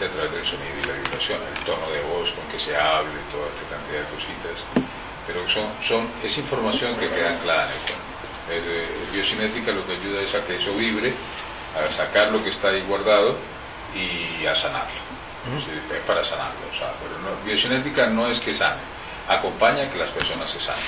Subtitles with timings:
[0.00, 2.76] Precisamente a través del sonido y la vibración, el tono de voz con que se
[2.76, 4.64] hable, toda esta cantidad de cositas,
[5.26, 8.10] pero son, son, es información que queda anclada en el cuerpo.
[8.50, 11.12] El, eh, biocinética lo que ayuda es a que eso vibre,
[11.76, 13.36] a sacar lo que está ahí guardado
[13.94, 15.00] y a sanarlo.
[15.64, 18.80] Sí, es para sanarlo, o sea, pero no, biocinética no es que sane,
[19.28, 20.82] acompaña a que las personas se sanen.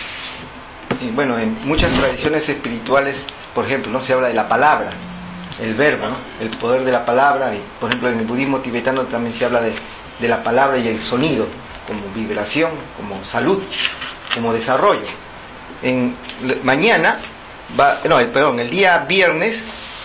[1.01, 3.17] Y bueno, en muchas tradiciones espirituales,
[3.55, 4.91] por ejemplo, no se habla de la palabra,
[5.61, 6.17] el verbo, ¿no?
[6.41, 7.55] el poder de la palabra.
[7.55, 9.73] Y, por ejemplo, en el budismo tibetano también se habla de,
[10.19, 11.47] de la palabra y el sonido
[11.87, 13.63] como vibración, como salud,
[14.35, 15.03] como desarrollo.
[15.83, 16.15] En
[16.63, 17.19] mañana,
[17.79, 19.63] va, no, el- perdón, el día viernes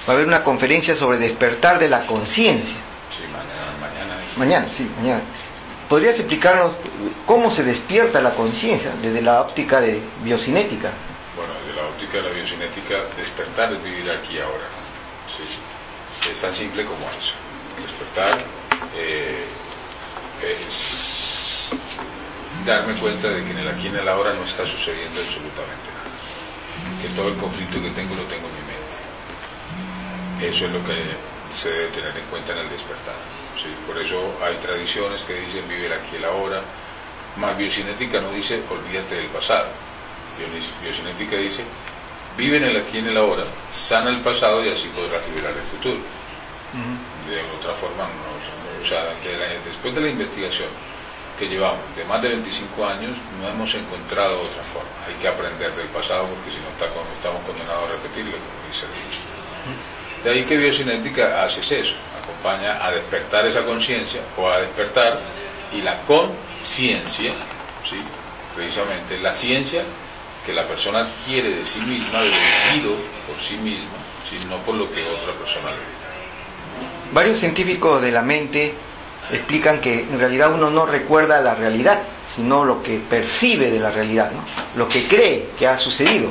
[0.08, 2.76] va a haber una conferencia sobre despertar de la conciencia.
[3.16, 4.16] Sí, mañana, mañana.
[4.38, 5.22] Mañana, sí, mañana.
[5.88, 6.72] ¿Podrías explicarnos
[7.26, 10.90] cómo se despierta la conciencia desde la óptica de biocinética?
[11.36, 14.66] Bueno, de la óptica de la biocinética, despertar es vivir aquí y ahora.
[15.28, 16.32] Sí.
[16.32, 17.34] Es tan simple como eso.
[17.82, 18.44] Despertar
[18.96, 19.46] eh,
[20.42, 21.70] es
[22.66, 25.88] darme cuenta de que en el aquí y en el ahora no está sucediendo absolutamente
[25.94, 27.02] nada.
[27.02, 28.98] Que todo el conflicto que tengo lo tengo en mi mente.
[30.50, 30.96] Eso es lo que
[31.54, 33.16] se debe tener en cuenta en el despertar.
[33.56, 33.70] ¿sí?
[33.86, 36.62] Por eso hay tradiciones que dicen vivir aquí y el ahora.
[37.38, 39.68] Más biocinética no dice olvídate del pasado.
[40.82, 41.64] Biocinética dice
[42.38, 45.54] vive en el aquí y en el ahora, sana el pasado y así podrás liberar
[45.58, 45.98] el futuro.
[47.28, 50.70] De otra forma, no, o sea, de la- después de la investigación
[51.38, 54.90] que llevamos de más de 25 años, no hemos encontrado otra forma.
[55.08, 58.86] Hay que aprender del pasado porque si no está estamos condenados a repetirlo, como dice
[58.86, 59.20] el dicho.
[60.24, 65.20] De ahí que biocinética hace eso, acompaña a despertar esa conciencia o a despertar
[65.74, 67.34] y la conciencia,
[67.84, 68.02] ¿sí?
[68.56, 69.84] precisamente la ciencia
[70.48, 72.96] que la persona quiere de sí misma, vivido
[73.28, 73.98] por sí misma,
[74.28, 74.40] ¿sí?
[74.48, 77.12] no por lo que otra persona le diga.
[77.12, 78.74] Varios científicos de la mente
[79.30, 82.02] explican que en realidad uno no recuerda la realidad,
[82.34, 84.42] sino lo que percibe de la realidad, ¿no?
[84.78, 86.30] lo que cree que ha sucedido.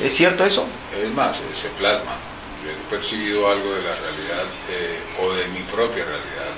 [0.00, 0.66] ¿Es cierto eso?
[0.98, 2.12] Es más, se plasma.
[2.64, 6.56] Yo he percibido algo de la realidad eh, o de mi propia realidad.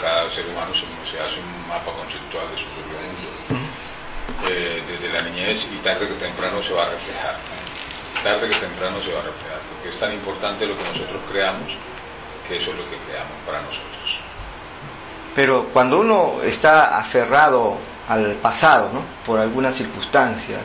[0.00, 3.65] Cada ser humano se, se hace un mapa conceptual de su propio mundo.
[4.46, 7.36] Desde la niñez y tarde que temprano se va a reflejar.
[8.22, 9.58] Tarde que temprano se va a reflejar.
[9.72, 11.76] Porque es tan importante lo que nosotros creamos
[12.46, 14.20] que eso es lo que creamos para nosotros.
[15.34, 17.76] Pero cuando uno está aferrado
[18.08, 19.00] al pasado, ¿no?
[19.24, 20.58] por alguna circunstancia,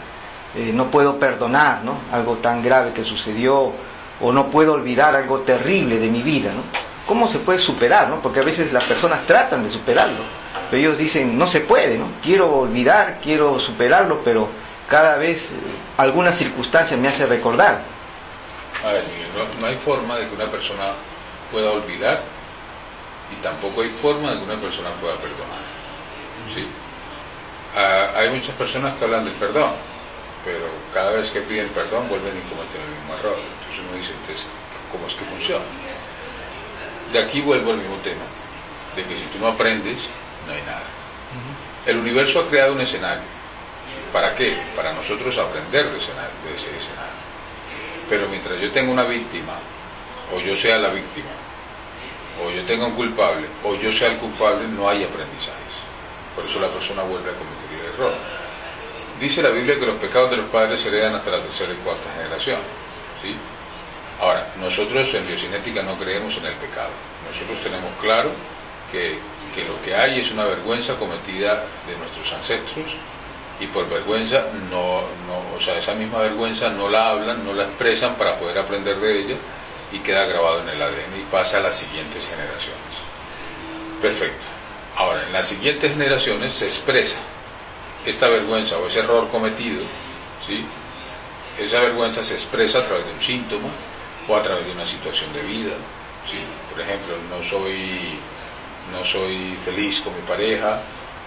[0.55, 1.95] eh, no puedo perdonar ¿no?
[2.11, 3.73] algo tan grave que sucedió,
[4.21, 6.61] o no puedo olvidar algo terrible de mi vida, ¿no?
[7.07, 8.09] ¿Cómo se puede superar?
[8.09, 8.21] ¿no?
[8.21, 10.23] Porque a veces las personas tratan de superarlo,
[10.69, 12.07] pero ellos dicen, no se puede, ¿no?
[12.21, 14.49] quiero olvidar, quiero superarlo, pero
[14.87, 15.47] cada vez eh,
[15.97, 17.81] alguna circunstancia me hace recordar.
[18.85, 19.03] A ver,
[19.59, 20.93] no hay forma de que una persona
[21.51, 22.21] pueda olvidar
[23.31, 25.61] y tampoco hay forma de que una persona pueda perdonar.
[26.53, 26.65] ¿sí?
[27.75, 29.71] Ah, hay muchas personas que hablan del perdón,
[30.43, 33.37] pero cada vez que piden perdón vuelven y cometen el mismo error.
[33.39, 34.47] Entonces uno dice, entonces,
[34.91, 35.63] ¿cómo es que funciona?
[37.11, 38.23] De aquí vuelvo al mismo tema,
[38.95, 40.09] de que si tú no aprendes,
[40.47, 40.83] no hay nada.
[41.85, 43.23] El universo ha creado un escenario.
[44.13, 44.55] ¿Para qué?
[44.75, 47.19] Para nosotros aprender de, escenario- de ese escenario.
[48.09, 49.53] Pero mientras yo tenga una víctima,
[50.35, 51.29] o yo sea la víctima,
[52.43, 55.73] o yo tenga un culpable, o yo sea el culpable, no hay aprendizajes.
[56.35, 58.13] Por eso la persona vuelve a cometer el error.
[59.19, 61.75] Dice la Biblia que los pecados de los padres se heredan hasta la tercera y
[61.77, 62.59] cuarta generación.
[63.21, 63.35] ¿sí?
[64.21, 66.91] Ahora, nosotros en biocinética no creemos en el pecado.
[67.27, 68.29] Nosotros tenemos claro
[68.91, 69.17] que,
[69.55, 72.95] que lo que hay es una vergüenza cometida de nuestros ancestros
[73.59, 77.63] y por vergüenza no, no, o sea, esa misma vergüenza no la hablan, no la
[77.63, 79.35] expresan para poder aprender de ella
[79.91, 82.93] y queda grabado en el ADN y pasa a las siguientes generaciones.
[84.03, 84.45] Perfecto.
[84.97, 87.17] Ahora, en las siguientes generaciones se expresa
[88.05, 89.81] esta vergüenza o ese error cometido,
[90.45, 90.63] ¿sí?
[91.59, 93.69] Esa vergüenza se expresa a través de un síntoma
[94.31, 95.73] o a través de una situación de vida,
[96.25, 96.37] ¿sí?
[96.71, 98.17] Por ejemplo, no soy,
[98.91, 100.81] no soy feliz con mi pareja,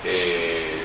[0.05, 0.83] eh,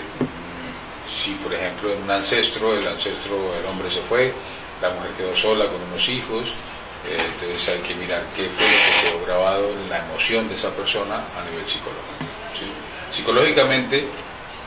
[1.07, 4.33] si por ejemplo en un ancestro, el ancestro, el hombre se fue
[4.81, 6.47] la mujer quedó sola con unos hijos,
[7.07, 10.55] eh, entonces hay que mirar qué fue lo que quedó grabado en la emoción de
[10.55, 12.03] esa persona a nivel psicológico.
[13.11, 14.07] Psicológicamente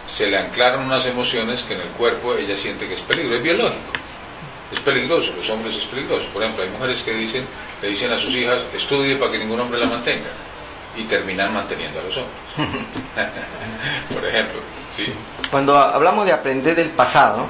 [0.07, 3.43] se le anclaron unas emociones que en el cuerpo ella siente que es peligro, es
[3.43, 3.93] biológico.
[4.73, 6.27] Es peligroso, los hombres es peligroso.
[6.33, 7.45] Por ejemplo, hay mujeres que dicen,
[7.83, 10.31] le dicen a sus hijas, estudie para que ningún hombre la mantenga.
[10.97, 12.39] Y terminan manteniendo a los hombres.
[14.13, 14.61] Por ejemplo.
[15.51, 17.47] Cuando hablamos de aprender del pasado,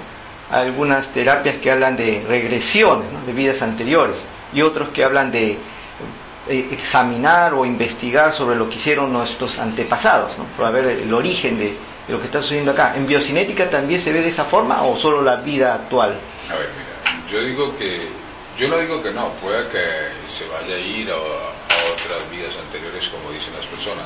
[0.51, 4.17] hay algunas terapias que hablan de regresiones, de vidas anteriores,
[4.53, 5.59] y otros que hablan de
[6.49, 10.45] eh, examinar o investigar sobre lo que hicieron nuestros antepasados, ¿no?
[10.57, 11.77] para ver el origen de,
[12.09, 12.95] lo que está sucediendo acá.
[12.97, 16.19] ¿En biocinética también se ve de esa forma o solo la vida actual?
[16.51, 16.69] A ver,
[17.33, 18.09] yo digo que,
[18.59, 19.81] yo no digo que no, pueda que
[20.27, 24.05] se vaya a ir a, otras vidas anteriores como dicen las personas.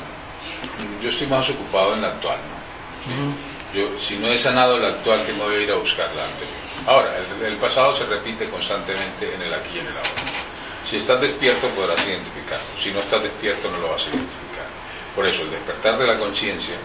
[1.01, 3.77] Yo estoy más ocupado en la actual, ¿no?
[3.77, 6.25] Yo, si no he sanado la actual, que me voy a ir a buscar la
[6.25, 6.55] anterior.
[6.87, 10.09] Ahora, el, el pasado se repite constantemente en el aquí y en el ahora.
[10.85, 14.65] Si estás despierto podrás identificarlo, si no estás despierto no lo vas a identificar.
[15.13, 16.77] Por eso el despertar de la conciencia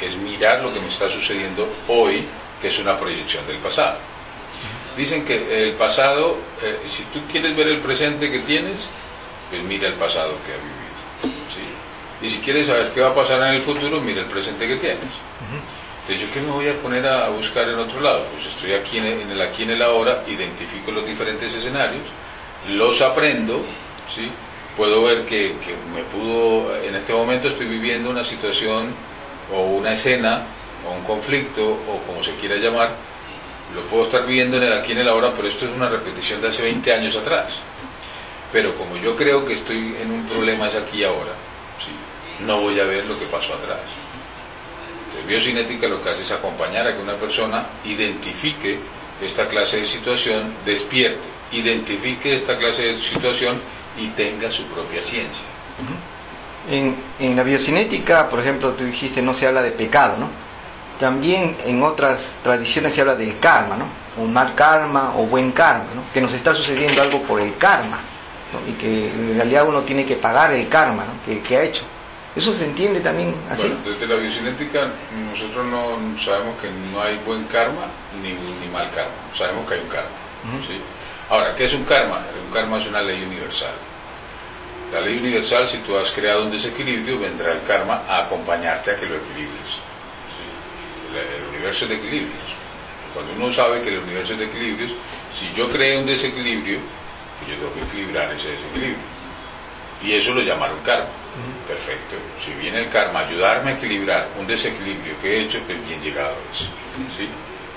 [0.00, 2.26] es mirar lo que me está sucediendo hoy,
[2.60, 3.98] que es una proyección del pasado.
[4.96, 8.88] Dicen que el pasado, eh, si tú quieres ver el presente que tienes,
[9.48, 10.80] pues mira el pasado que has vivido.
[12.22, 14.76] Y si quieres saber qué va a pasar en el futuro, mira el presente que
[14.76, 15.18] tienes.
[16.00, 18.26] Entonces, ¿yo qué me voy a poner a buscar en otro lado?
[18.34, 22.04] Pues estoy aquí en el aquí en el ahora, identifico los diferentes escenarios
[22.68, 23.64] los aprendo,
[24.08, 24.30] ¿sí?
[24.76, 25.54] puedo ver que,
[25.94, 28.92] me pudo, en este momento estoy viviendo una situación
[29.54, 30.42] o una escena
[30.86, 32.94] o un conflicto o como se quiera llamar,
[33.74, 36.40] lo puedo estar viviendo en el aquí en el ahora, pero esto es una repetición
[36.40, 37.60] de hace 20 años atrás.
[38.52, 41.32] Pero como yo creo que estoy en un problema es aquí y ahora,
[42.46, 43.80] no voy a ver lo que pasó atrás.
[45.06, 48.78] Entonces, biocinética lo que hace es acompañar a que una persona identifique
[49.22, 53.60] esta clase de situación, despierte identifique esta clase de situación
[53.98, 55.44] y tenga su propia ciencia.
[56.68, 60.28] En, en, la biocinética, por ejemplo, tú dijiste no se habla de pecado, ¿no?
[61.00, 63.86] También en otras tradiciones se habla del karma, ¿no?
[64.22, 66.02] Un mal karma o buen karma, ¿no?
[66.12, 67.98] Que nos está sucediendo algo por el karma,
[68.52, 68.70] ¿no?
[68.70, 71.42] Y que en realidad uno tiene que pagar el karma, ¿no?
[71.42, 71.84] que, ha hecho.
[72.36, 73.66] ¿Eso se entiende también así?
[73.68, 74.88] Bueno, desde la biocinética
[75.30, 77.86] nosotros no sabemos que no hay buen karma
[78.22, 80.10] ni, ni mal karma, sabemos que hay un karma.
[80.66, 80.80] ¿sí?
[81.30, 82.22] Ahora, ¿qué es un karma?
[82.46, 83.72] Un karma es una ley universal.
[84.92, 88.96] La ley universal, si tú has creado un desequilibrio, vendrá el karma a acompañarte a
[88.96, 89.78] que lo equilibres.
[91.14, 92.54] El, universo es de equilibrios.
[93.14, 94.92] Cuando uno sabe que el universo es de equilibrios,
[95.32, 96.78] si yo creé un desequilibrio,
[97.38, 99.20] pues yo tengo que equilibrar ese desequilibrio.
[100.02, 101.08] Y eso lo llamaron karma.
[101.66, 102.16] Perfecto.
[102.42, 106.00] Si viene el karma a ayudarme a equilibrar un desequilibrio que he hecho, pues bien
[106.00, 106.68] llegado es.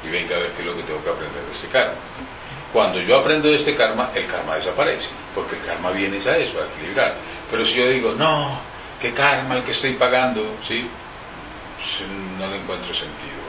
[0.06, 1.96] Y venga a ver qué es lo que tengo que aprender de ese karma.
[2.72, 6.60] Cuando yo aprendo de este karma, el karma desaparece, porque el karma viene a eso,
[6.60, 7.16] a equilibrar.
[7.52, 8.60] Pero si yo digo, no,
[9.00, 10.88] qué karma el que estoy pagando, ¿sí?
[11.84, 12.10] Pues,
[12.40, 13.44] no le encuentro sentido.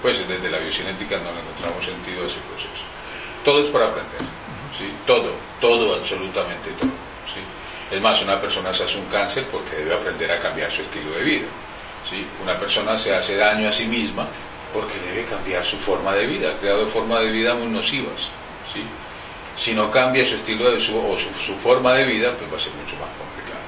[0.00, 2.84] pues desde la biocinética no le encontramos sentido a ese proceso.
[3.44, 4.20] Todo es para aprender,
[4.76, 4.92] ¿sí?
[5.04, 6.90] Todo, todo, absolutamente todo,
[7.26, 7.40] ¿sí?
[7.90, 11.10] Es más, una persona se hace un cáncer porque debe aprender a cambiar su estilo
[11.10, 11.46] de vida,
[12.08, 12.24] ¿sí?
[12.42, 14.28] Una persona se hace daño a sí misma
[14.72, 18.28] porque debe cambiar su forma de vida, ha creado formas de vida muy nocivas.
[19.56, 22.60] Si no cambia su estilo de su, o su, forma de vida, pues va a
[22.60, 23.64] ser mucho más complicado.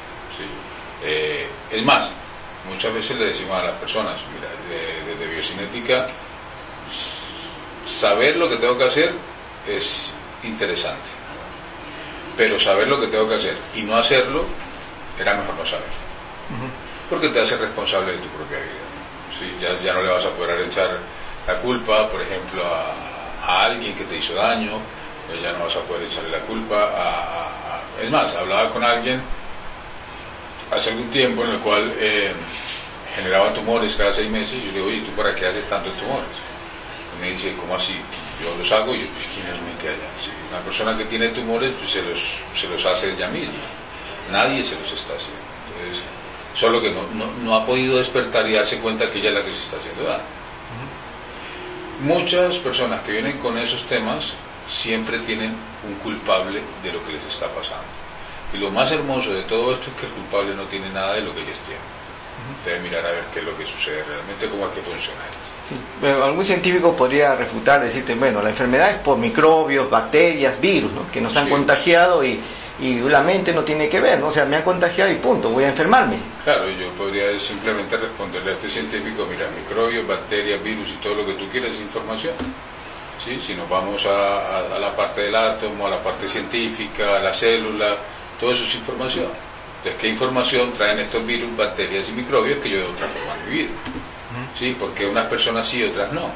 [1.02, 2.12] Eh, es más,
[2.66, 4.48] muchas veces le decimos a las personas, mira,
[5.06, 6.06] desde biocinética,
[7.84, 9.12] saber lo que tengo que hacer
[9.66, 10.12] es
[10.42, 11.08] interesante,
[12.36, 14.44] pero saber lo que tengo que hacer y no hacerlo,
[15.18, 15.88] era mejor no saber,
[17.10, 18.88] porque te hace responsable de tu propia vida.
[19.60, 20.98] Ya, ya no le vas a poder echar
[21.46, 22.92] la culpa, por ejemplo, a,
[23.46, 24.80] a alguien que te hizo daño,
[25.28, 29.20] pues ya no vas a poder echarle la culpa a, Es más, hablaba con alguien
[30.70, 32.32] hace algún tiempo en el cual eh,
[33.14, 36.28] generaba tumores cada seis meses, yo le digo, oye, ¿tú para qué haces tantos tumores?
[37.16, 37.96] Y me dice, ¿cómo así?
[38.42, 40.08] Yo los hago y yo, pues, ¿quién los mete allá?
[40.50, 42.20] una persona que tiene tumores, pues se los,
[42.54, 43.58] se los hace ella misma.
[44.30, 45.40] Nadie se los está haciendo.
[45.78, 46.04] Entonces,
[46.54, 49.44] solo que no, no, no ha podido despertar y darse cuenta que ella es la
[49.44, 50.38] que se está haciendo daño
[52.00, 54.34] muchas personas que vienen con esos temas
[54.68, 57.84] siempre tienen un culpable de lo que les está pasando.
[58.54, 61.20] Y lo más hermoso de todo esto es que el culpable no tiene nada de
[61.20, 61.82] lo que ellos tienen.
[62.64, 65.48] Debe mirar a ver qué es lo que sucede realmente, cómo es que funciona esto.
[65.68, 65.76] Sí,
[66.06, 71.36] algún científico podría refutar, decirte, bueno, la enfermedad es por microbios, bacterias, virus, que nos
[71.36, 72.40] han contagiado y,
[72.80, 74.28] y la mente no tiene que ver, ¿no?
[74.28, 76.16] O sea, me han contagiado y punto, voy a enfermarme.
[76.42, 81.26] Claro, yo podría simplemente responderle a este científico, mira, microbios, bacterias, virus y todo lo
[81.26, 82.34] que tú quieras es información.
[83.22, 83.38] ¿sí?
[83.40, 87.34] Si nos vamos a, a la parte del átomo, a la parte científica, a la
[87.34, 87.96] célula,
[88.38, 89.28] todo eso es información.
[89.78, 93.50] Entonces, ¿qué información traen estos virus, bacterias y microbios que yo de otra forma he
[93.50, 93.70] vivido?
[94.54, 94.76] ¿Sí?
[94.78, 96.30] Porque unas personas sí, otras no.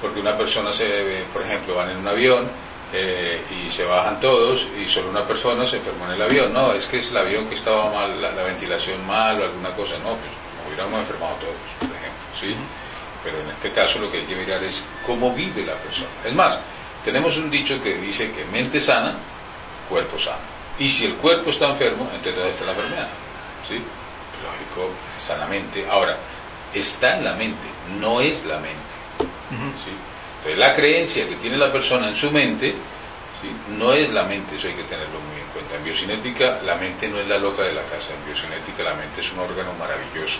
[0.00, 2.48] Porque una persona se, por ejemplo, van en un avión
[2.92, 6.52] eh, y se bajan todos y solo una persona se enfermó en el avión.
[6.52, 9.94] No, es que es el avión que estaba mal, la, ventilación mal o alguna cosa.
[9.98, 10.30] No, pues
[10.66, 12.24] hubiéramos enfermado todos, por ejemplo.
[12.38, 12.54] ¿sí?
[13.22, 16.10] Pero en este caso lo que hay que mirar es cómo vive la persona.
[16.24, 16.60] Es más,
[17.04, 19.14] tenemos un dicho que dice que mente sana,
[19.88, 20.53] cuerpo sano.
[20.78, 23.08] Y si el cuerpo está enfermo, entonces ¿dónde está la enfermedad?
[23.66, 23.74] ¿Sí?
[23.74, 25.86] Lógico, está en la mente.
[25.88, 26.16] Ahora,
[26.74, 27.66] está en la mente,
[28.00, 28.94] no es la mente.
[29.84, 29.90] ¿sí?
[30.38, 32.72] Entonces, la creencia que tiene la persona en su mente
[33.40, 33.50] ¿sí?
[33.78, 35.76] no es la mente, eso hay que tenerlo muy en cuenta.
[35.76, 39.20] En biocinética, la mente no es la loca de la casa, en biocinética la mente
[39.20, 40.38] es un órgano maravilloso.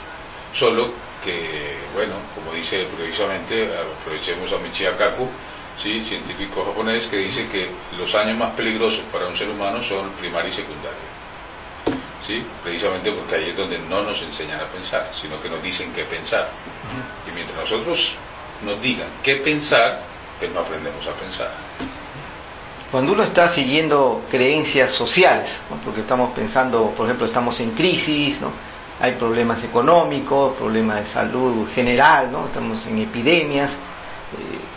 [0.52, 0.92] Solo
[1.24, 5.28] que, bueno, como dice precisamente, aprovechemos a Michio Kaku,
[5.76, 6.00] ¿sí?
[6.02, 10.48] científico japonés, que dice que los años más peligrosos para un ser humano son primaria
[10.48, 11.14] y secundaria.
[12.26, 12.42] ¿Sí?
[12.62, 16.04] Precisamente porque ahí es donde no nos enseñan a pensar, sino que nos dicen qué
[16.04, 16.48] pensar.
[17.28, 18.14] Y mientras nosotros
[18.64, 20.00] nos digan qué pensar,
[20.38, 21.50] pues no aprendemos a pensar.
[22.90, 28.52] Cuando uno está siguiendo creencias sociales, porque estamos pensando, por ejemplo, estamos en crisis, ¿no?
[29.00, 32.46] hay problemas económicos, problemas de salud general, ¿no?
[32.46, 33.72] estamos en epidemias,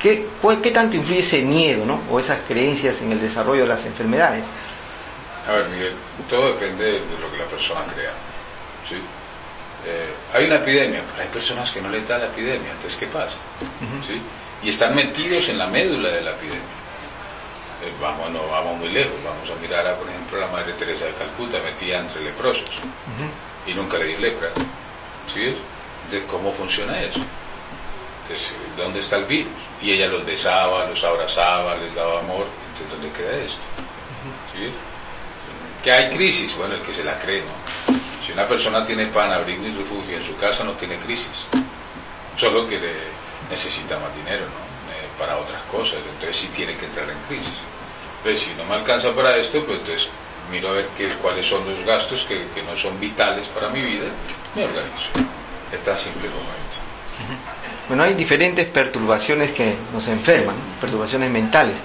[0.02, 0.28] ¿Qué,
[0.62, 2.02] ¿Qué tanto influye ese miedo ¿no?
[2.10, 4.44] o esas creencias en el desarrollo de las enfermedades?
[5.48, 5.94] A ver, Miguel,
[6.30, 8.12] todo depende de lo que la persona crea.
[8.88, 8.96] ¿sí?
[9.86, 13.08] Eh, hay una epidemia, pero hay personas que no les da la epidemia, entonces ¿qué
[13.08, 13.38] pasa?
[14.06, 14.22] ¿Sí?
[14.64, 16.62] Y están metidos en la médula de la epidemia.
[17.84, 20.74] Eh, vamos, no vamos muy lejos, vamos a mirar a, por ejemplo, a la Madre
[20.74, 22.70] Teresa de Calcuta metida entre leprosos
[23.68, 24.50] y nunca le dio lepra.
[25.32, 25.54] ¿Sí?
[26.12, 27.20] ¿De cómo funciona eso?
[28.28, 29.54] Entonces, ¿dónde está el virus?
[29.82, 32.46] Y ella los besaba, los abrazaba, les daba amor.
[32.74, 33.62] Entonces, ¿dónde queda esto?
[34.54, 34.70] ¿Sí?
[35.82, 36.54] ¿Que hay crisis?
[36.58, 37.96] Bueno, el que se la cree, ¿no?
[38.26, 41.46] Si una persona tiene pan, abrigo y refugio en su casa, no tiene crisis.
[42.36, 42.78] Solo que
[43.50, 44.94] necesita más dinero, ¿no?
[44.94, 46.00] Eh, para otras cosas.
[46.06, 47.62] Entonces, sí tiene que entrar en crisis.
[48.24, 50.10] Pero si no me alcanza para esto, pues entonces
[50.52, 53.82] miro a ver qué, cuáles son los gastos que, que no son vitales para mi
[53.82, 54.08] vida,
[54.54, 55.12] me organizo.
[55.72, 56.78] Es tan simple como esto.
[57.88, 61.76] Bueno, hay diferentes perturbaciones que nos enferman, perturbaciones mentales.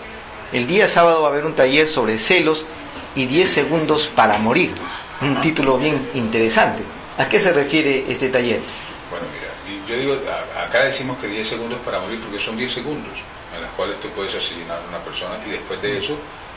[0.52, 2.66] El día sábado va a haber un taller sobre celos
[3.14, 4.74] y 10 segundos para morir.
[5.20, 6.82] Un título bien interesante.
[7.18, 8.60] ¿A qué se refiere este taller?
[9.10, 10.20] Bueno, mira, yo digo,
[10.58, 13.12] acá decimos que 10 segundos para morir porque son 10 segundos
[13.54, 16.16] en los cuales tú puedes asesinar a una persona y después de eso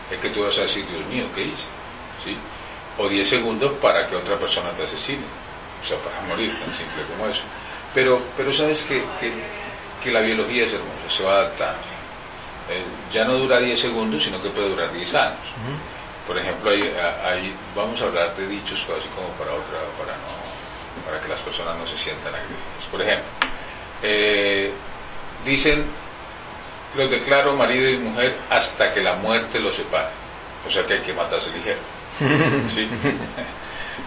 [0.09, 1.67] es que tú vas a decir, Dios mío, ¿qué hice?
[2.23, 2.35] ¿Sí?
[2.97, 5.23] O 10 segundos para que otra persona te asesine.
[5.81, 7.43] O sea, para morir, tan simple como eso.
[7.95, 9.01] Pero, pero sabes que,
[10.03, 11.79] que, la biología es hermosa, se va adaptando.
[12.69, 15.39] Eh, ya no dura 10 segundos, sino que puede durar 10 años.
[16.27, 21.21] Por ejemplo, ahí, vamos a hablar de dichos así como para otra, para no, para
[21.21, 22.85] que las personas no se sientan agredidas.
[22.91, 23.25] Por ejemplo,
[24.03, 24.71] eh,
[25.45, 25.85] dicen,
[26.95, 30.09] los declaro marido y mujer hasta que la muerte los separe.
[30.67, 31.79] O sea que hay que matarse ligero.
[32.69, 32.87] ¿sí?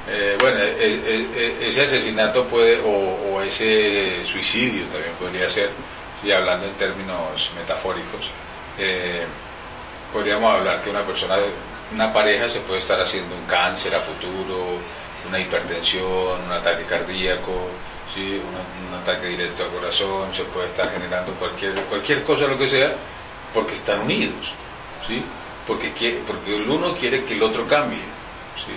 [0.07, 5.71] Eh, bueno, eh, eh, ese asesinato puede, o, ese suicidio también podría ser,
[6.21, 8.31] si hablando en términos metafóricos,
[10.13, 11.37] podríamos hablar que una persona,
[11.93, 14.79] una pareja se puede estar haciendo un cáncer a futuro,
[15.27, 17.69] una hipertensión, un ataque cardíaco,
[18.13, 18.41] ¿sí?
[18.41, 22.93] un, ataque directo al corazón, se puede estar generando cualquier, cualquier cosa, lo que sea,
[23.55, 24.53] porque están unidos,
[25.07, 25.23] ¿sí?
[25.67, 28.01] porque, porque el uno quiere que el otro cambie.
[28.57, 28.73] ¿sí?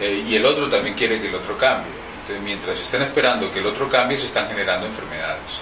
[0.00, 1.92] Eh, y el otro también quiere que el otro cambie.
[2.20, 5.60] Entonces, mientras estén esperando que el otro cambie, se están generando enfermedades.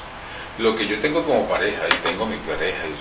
[0.59, 2.99] Lo que yo tengo como pareja, y tengo mi pareja, es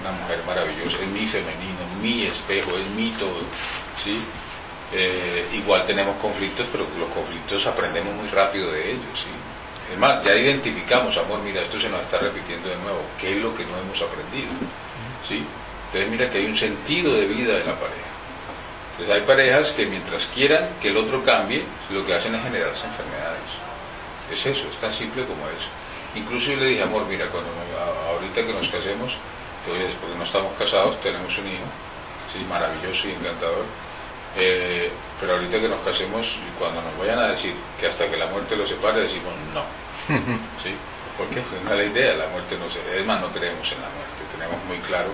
[0.00, 3.40] una mujer maravillosa, es mi femenino, mi espejo, es mi todo,
[3.96, 4.22] ¿sí?
[4.92, 9.28] Eh, igual tenemos conflictos, pero los conflictos aprendemos muy rápido de ellos, ¿sí?
[9.92, 13.42] Es más, ya identificamos, amor, mira, esto se nos está repitiendo de nuevo, ¿qué es
[13.42, 14.50] lo que no hemos aprendido?
[15.26, 15.44] ¿Sí?
[15.86, 18.13] Entonces mira que hay un sentido de vida de la pareja.
[18.94, 22.86] Entonces hay parejas que mientras quieran que el otro cambie, lo que hacen es generarse
[22.86, 23.50] enfermedades.
[24.30, 25.66] Es eso, es tan simple como eso.
[26.14, 27.50] Incluso yo le dije, amor, mira, cuando
[28.08, 29.16] ahorita que nos casemos,
[29.64, 31.66] porque no estamos casados, tenemos un hijo,
[32.32, 33.64] sí, maravilloso y encantador,
[34.36, 38.26] eh, pero ahorita que nos casemos, cuando nos vayan a decir que hasta que la
[38.26, 39.64] muerte lo separe, decimos no.
[40.62, 40.70] ¿Sí?
[41.18, 41.40] ¿Por qué?
[41.40, 42.78] Pues no es la idea, la muerte no se...
[42.96, 45.10] Es más, no creemos en la muerte, tenemos muy claro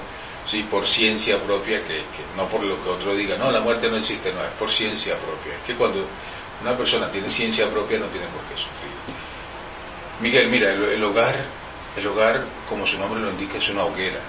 [0.46, 2.02] sí, por ciencia propia, que,
[2.36, 5.16] no por lo que otro diga, no, la muerte no existe, no, es por ciencia
[5.16, 5.54] propia.
[5.54, 6.06] Es que cuando
[6.62, 8.90] una persona tiene ciencia propia no tiene por qué sufrir.
[10.20, 11.34] Miguel, mira, el, hogar
[11.96, 14.20] El hogar, como su nombre lo indica, es una hoguera,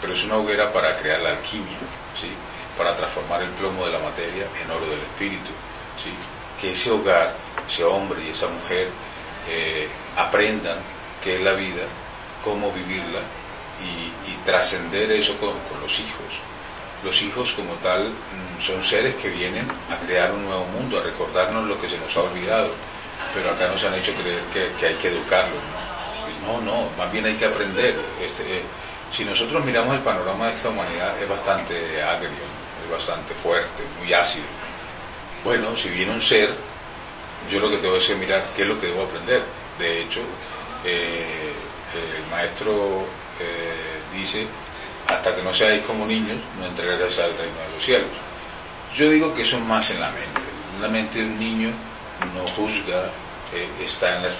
[0.00, 1.78] pero es una hoguera para crear la alquimia,
[2.20, 2.30] ¿sí?
[2.76, 5.50] para transformar el plomo de la materia en oro del espíritu.
[6.02, 6.10] ¿sí?
[6.60, 7.34] Que ese hogar,
[7.66, 8.88] ese hombre y esa mujer
[9.48, 10.78] eh, aprendan
[11.22, 11.84] qué es la vida,
[12.44, 13.20] cómo vivirla
[13.82, 16.38] y, trascender eso con, los hijos.
[17.02, 21.02] Los hijos como tal mm, son seres que vienen a crear un nuevo mundo, a
[21.02, 22.70] recordarnos lo que se nos ha olvidado,
[23.34, 25.60] pero acá nos han hecho creer que, hay que educarlos.
[26.46, 26.60] ¿no?
[26.60, 27.96] no, más bien hay que aprender.
[28.22, 28.62] Este, eh,
[29.10, 32.30] si nosotros miramos el panorama de esta humanidad es bastante agrio,
[32.84, 34.46] es bastante fuerte, muy ácido.
[35.42, 36.50] Bueno, si viene un ser,
[37.50, 39.42] yo lo que tengo es mirar qué es lo que debo aprender.
[39.78, 40.20] De hecho,
[40.84, 41.52] eh,
[41.94, 43.06] el maestro
[43.40, 44.46] eh, dice,
[45.06, 48.10] hasta que no seáis como niños, no entraréis al reino de los cielos.
[48.94, 50.40] Yo digo que eso es más en la mente.
[50.74, 51.70] En la mente de un niño
[52.34, 53.10] no juzga,
[53.54, 54.36] eh, está en las,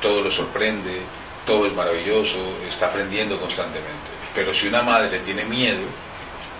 [0.00, 1.00] todo lo sorprende,
[1.46, 4.10] todo es maravilloso, está aprendiendo constantemente.
[4.34, 5.82] Pero si una madre tiene miedo,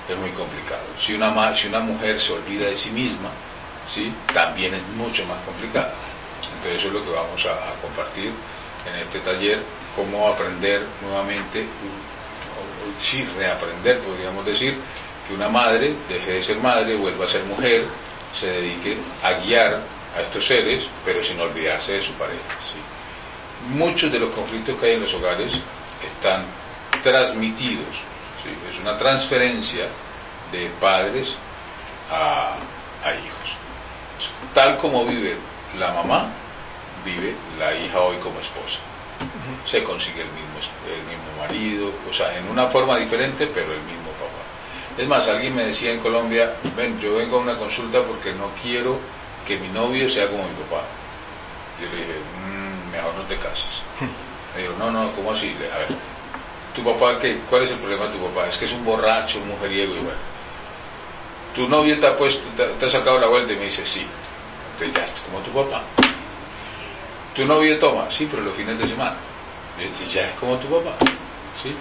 [0.08, 0.82] es muy complicado.
[0.98, 3.30] Si una, si una mujer se olvida de sí misma,
[3.86, 4.12] ¿sí?
[4.32, 5.92] también es mucho más complicado.
[6.56, 8.32] Entonces eso es lo que vamos a, compartir
[8.88, 9.62] en este taller,
[9.94, 14.76] cómo aprender nuevamente, o, sí, reaprender, podríamos decir,
[15.26, 17.86] que una madre deje de ser madre, vuelva a ser mujer,
[18.34, 19.80] se dedique a guiar
[20.16, 22.42] a estos seres, pero sin olvidarse de su pareja.
[23.70, 25.52] Muchos de los conflictos que hay en los hogares
[26.04, 26.44] están
[27.02, 28.02] transmitidos,
[28.70, 29.86] es una transferencia
[30.50, 31.36] de padres
[32.10, 32.56] a,
[33.12, 33.56] hijos.
[34.54, 35.36] Tal como vive
[35.78, 36.28] la mamá,
[37.04, 38.78] vive la hija hoy como esposa.
[39.64, 43.80] Se consigue el mismo, el mismo marido, o sea, en una forma diferente, pero el
[43.82, 44.42] mismo papá.
[44.98, 48.50] Es más, alguien me decía en Colombia, ven, yo vengo a una consulta porque no
[48.62, 48.98] quiero
[49.46, 50.84] que mi novio sea como mi papá.
[51.78, 53.82] Y le dije, mm, mejor no te cases.
[54.54, 55.56] Me dijo, no, no, ¿cómo así?
[55.72, 55.88] A ver,
[56.76, 57.38] ¿tu papá qué?
[57.48, 58.48] ¿Cuál es el problema de tu papá?
[58.48, 60.20] Es que es un borracho, un mujeriego y bueno.
[61.54, 64.06] ¿Tu novio te ha puesto, te, ha sacado la vuelta y me dice, sí?
[64.72, 65.82] Entonces ya, es como tu papá.
[67.34, 68.10] ¿Tu novio toma?
[68.10, 69.16] Sí, pero los fines de semana.
[70.12, 70.96] Ya es como tu papá.
[71.60, 71.74] ¿Sí?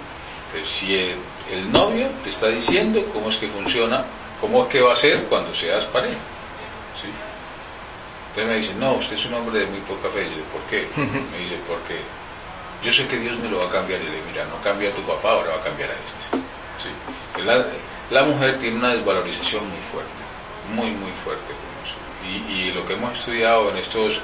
[0.46, 4.04] Entonces, si el, novio te está diciendo cómo es que funciona,
[4.40, 6.16] cómo es que va a ser cuando seas pareja.
[7.00, 7.08] ¿Sí?
[8.28, 10.24] Entonces me dice, no, usted es un hombre de muy poca fe.
[10.24, 10.88] Yo ¿por qué?
[11.32, 12.00] Me dice, porque
[12.82, 14.00] yo sé que Dios me lo va a cambiar.
[14.00, 16.38] Y le digo, mira, no cambia a tu papá, ahora va a cambiar a este.
[16.82, 17.44] ¿Sí?
[17.44, 17.66] La,
[18.10, 20.22] la, mujer tiene una desvalorización muy fuerte,
[20.74, 21.52] muy, muy fuerte.
[22.26, 24.20] Y, y lo que hemos estudiado en estos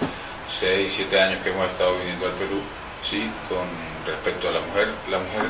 [0.48, 2.60] 6, 7 años que hemos estado viniendo al Perú,
[3.02, 3.30] ¿sí?
[3.48, 3.66] con
[4.06, 5.46] respecto a la mujer, la mujer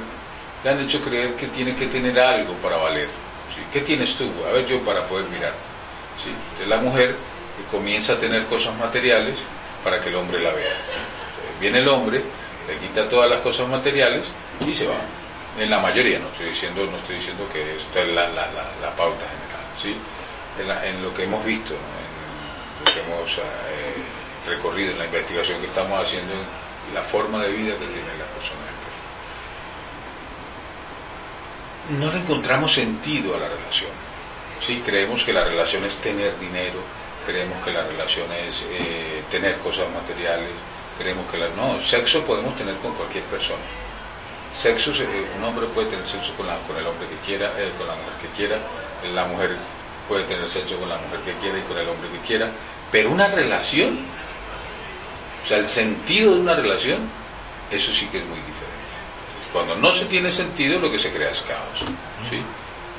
[0.65, 3.09] le han hecho creer que tiene que tener algo para valer.
[3.55, 3.65] ¿sí?
[3.73, 4.29] ¿Qué tienes tú?
[4.49, 5.59] A ver yo para poder mirarte.
[6.23, 6.67] ¿sí?
[6.67, 7.17] La mujer
[7.71, 9.39] comienza a tener cosas materiales
[9.85, 10.77] para que el hombre la vea.
[11.61, 12.23] viene el hombre,
[12.67, 14.31] le quita todas las cosas materiales
[14.67, 14.99] y se va.
[15.59, 19.25] En la mayoría, no estoy diciendo, no estoy diciendo que esta es la, la, pauta
[19.27, 19.97] general, ¿sí?
[20.85, 23.43] En, lo que hemos visto, en lo que hemos eh,
[24.47, 28.29] recorrido, en la investigación que estamos haciendo, en la forma de vida que tienen las
[28.29, 28.69] personas
[31.91, 33.91] No le encontramos sentido a la relación.
[34.61, 36.81] Sí, creemos que la relación es tener dinero,
[37.27, 40.51] creemos que la relación es eh, tener cosas materiales,
[40.99, 43.63] creemos que la, no, sexo podemos tener con cualquier persona.
[44.53, 44.93] Sexo,
[45.37, 47.95] un hombre puede tener sexo con, la, con el hombre que quiera, eh, con la
[47.95, 48.59] mujer que quiera,
[49.15, 49.57] la mujer
[50.09, 52.51] puede tener sexo con la mujer que quiera y con el hombre que quiera,
[52.91, 53.99] pero una relación,
[55.49, 57.09] sea, el sentido de una relación,
[57.71, 58.77] eso sí que es muy diferente.
[59.53, 61.81] Cuando no se tiene sentido, lo que se crea es caos.
[62.29, 62.43] ¿sí?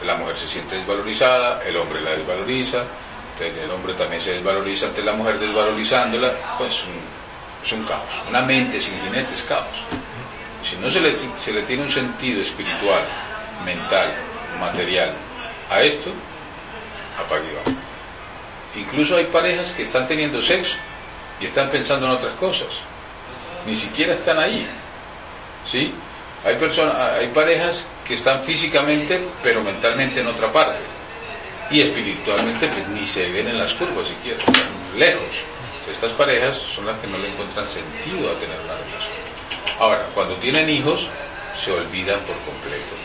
[0.06, 2.84] La mujer se siente desvalorizada, el hombre la desvaloriza,
[3.40, 6.84] el hombre también se desvaloriza ante la mujer desvalorizándola, pues
[7.64, 8.10] es un caos.
[8.28, 9.84] Una mente sin jinete es caos.
[10.64, 13.04] Si no se le, se le tiene un sentido espiritual,
[13.64, 14.12] mental,
[14.60, 15.14] material
[15.70, 16.12] a esto,
[17.18, 17.48] apague
[18.76, 20.76] Incluso hay parejas que están teniendo sexo
[21.40, 22.68] y están pensando en otras cosas.
[23.66, 24.68] Ni siquiera están ahí.
[25.66, 25.94] ¿Sí?
[26.46, 30.80] Hay, personas, hay parejas que están físicamente pero mentalmente en otra parte
[31.70, 34.66] y espiritualmente pues, ni se ven en las curvas siquiera, están
[34.98, 35.42] lejos.
[35.90, 39.14] Estas parejas son las que no le encuentran sentido a tener una relación.
[39.80, 41.08] Ahora, cuando tienen hijos,
[41.56, 42.96] se olvidan por completo,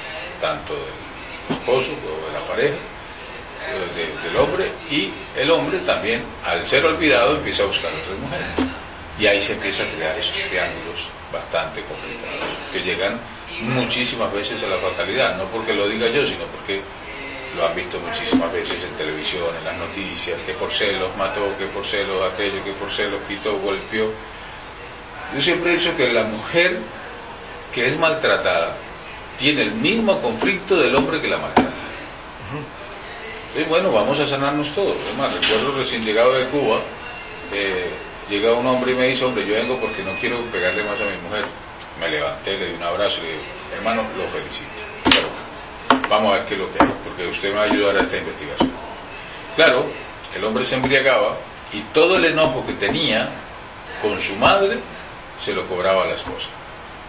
[0.40, 2.76] tanto del esposo o de la pareja,
[4.24, 8.74] del hombre, y el hombre también, al ser olvidado, empieza a buscar otras mujeres.
[9.18, 12.40] Y ahí se empieza a crear esos triángulos bastante complicados,
[12.72, 13.18] que llegan
[13.60, 16.80] muchísimas veces a la fatalidad, no porque lo diga yo, sino porque
[17.56, 21.66] lo han visto muchísimas veces en televisión, en las noticias, que por celos mató, que
[21.66, 24.10] por celos aquello, que por celos quitó, golpeó.
[25.34, 26.78] Yo siempre he dicho que la mujer
[27.72, 28.76] que es maltratada
[29.38, 31.73] tiene el mismo conflicto del hombre que la maltrata.
[33.56, 34.96] Y bueno, vamos a sanarnos todos.
[35.06, 36.80] Además, recuerdo recién llegado de Cuba,
[38.28, 41.04] llega un hombre y me dice, hombre, yo vengo porque no quiero pegarle más a
[41.04, 41.44] mi mujer.
[42.00, 43.44] Me levanté, le di un abrazo y le dije,
[43.76, 44.70] hermano, lo felicito.
[45.04, 45.28] Pero
[46.08, 48.00] vamos a ver qué es lo que hay, porque usted me va a ayudar a
[48.00, 48.70] esta investigación.
[49.54, 49.86] Claro,
[50.34, 51.36] el hombre se embriagaba
[51.72, 53.28] y todo el enojo que tenía
[54.02, 54.78] con su madre
[55.40, 56.48] se lo cobraba a la esposa.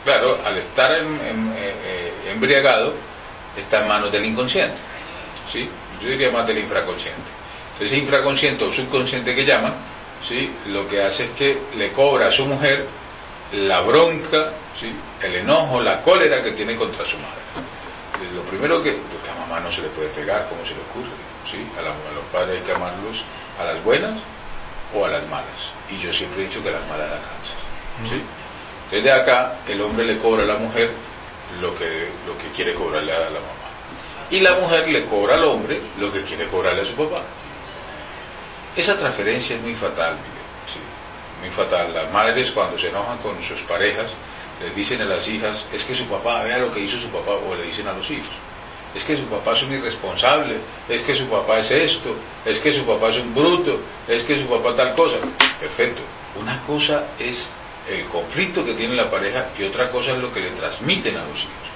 [0.04, 2.94] Claro, al estar eh, eh, embriagado,
[3.58, 4.78] está en manos del inconsciente.
[5.48, 5.68] ¿sí?
[6.02, 7.30] Yo diría más del infraconsciente.
[7.80, 9.74] Ese infraconsciente o subconsciente que llaman,
[10.22, 10.50] ¿sí?
[10.68, 12.86] lo que hace es que le cobra a su mujer
[13.54, 14.94] la bronca, ¿sí?
[15.22, 17.42] el enojo, la cólera que tiene contra su madre.
[18.34, 21.14] Lo primero que, porque a mamá no se le puede pegar, como se le ocurre,
[21.50, 21.58] ¿sí?
[21.78, 23.24] a, los padres hay que amarlos
[23.60, 24.20] a las buenas
[24.96, 25.74] o a las malas.
[25.92, 27.58] Y yo siempre he dicho que las malas la cansan.
[28.10, 28.22] ¿sí?
[28.92, 30.92] Desde acá el hombre le cobra a la mujer
[31.62, 33.75] lo que, lo que quiere cobrarle a la mamá.
[34.32, 37.22] Y la mujer le cobra al hombre lo que quiere cobrarle a su papá.
[38.76, 40.16] Esa transferencia es muy fatal,
[40.72, 40.80] ¿sí?
[41.42, 41.94] muy fatal.
[41.94, 44.16] Las madres cuando se enojan con sus parejas
[44.62, 47.32] les dicen a las hijas, es que su papá, vea lo que hizo su papá,
[47.32, 48.34] o le dicen a los hijos,
[48.96, 50.56] es que su papá es un irresponsable,
[50.88, 54.38] es que su papá es esto, es que su papá es un bruto, es que
[54.38, 55.18] su papá tal cosa.
[55.60, 56.02] Perfecto.
[56.40, 57.50] Una cosa es
[57.90, 61.26] el conflicto que tiene la pareja y otra cosa es lo que le transmiten a
[61.26, 61.75] los hijos.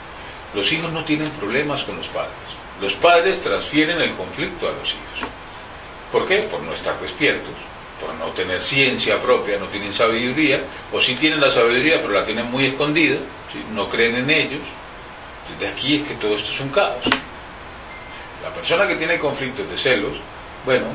[0.54, 2.34] Los hijos no tienen problemas con los padres.
[2.82, 5.30] Los padres transfieren el conflicto a los hijos.
[6.12, 6.44] ¿Por qué?
[6.44, 7.54] Por no estar despiertos,
[8.00, 12.26] por no tener ciencia propia, no tienen sabiduría, o sí tienen la sabiduría pero la
[12.26, 13.18] tienen muy escondida,
[13.74, 14.62] no creen en ellos.
[15.60, 17.04] De aquí es que todo esto es un caos.
[18.44, 20.18] La persona que tiene conflictos de celos,
[20.66, 20.86] bueno,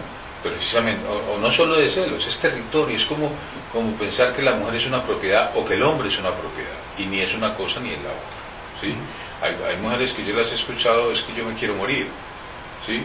[0.42, 3.30] precisamente, o, no solo de celos, es territorio, es como,
[3.72, 6.76] como pensar que la mujer es una propiedad o que el hombre es una propiedad,
[6.98, 8.43] y ni es una cosa ni es la otra.
[8.84, 8.94] ¿Sí?
[9.42, 12.06] Hay, hay mujeres que yo las he escuchado, es que yo me quiero morir.
[12.86, 13.02] ¿sí?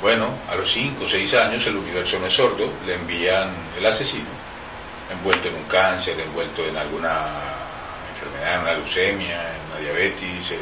[0.00, 3.86] Bueno, a los 5 o 6 años el universo no es sordo, le envían el
[3.86, 4.26] asesino,
[5.12, 7.28] envuelto en un cáncer, envuelto en alguna
[8.12, 10.58] enfermedad, en una leucemia, en una diabetes, eh,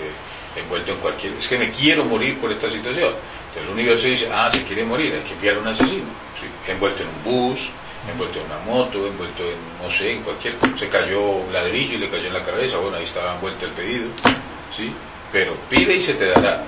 [0.57, 1.33] envuelto en cualquier...
[1.35, 3.15] Es que me quiero morir por esta situación.
[3.49, 6.11] Entonces el universo dice, ah, se quiere morir, hay que enviar un asesino.
[6.69, 7.71] Envuelto en un bus,
[8.13, 10.55] envuelto en una moto, envuelto en, no sé, en cualquier...
[10.77, 13.73] Se cayó un ladrillo y le cayó en la cabeza, bueno, ahí estaba envuelto el
[13.73, 14.09] pedido,
[14.77, 14.93] ¿sí?
[15.33, 16.65] Pero pide y se te dará.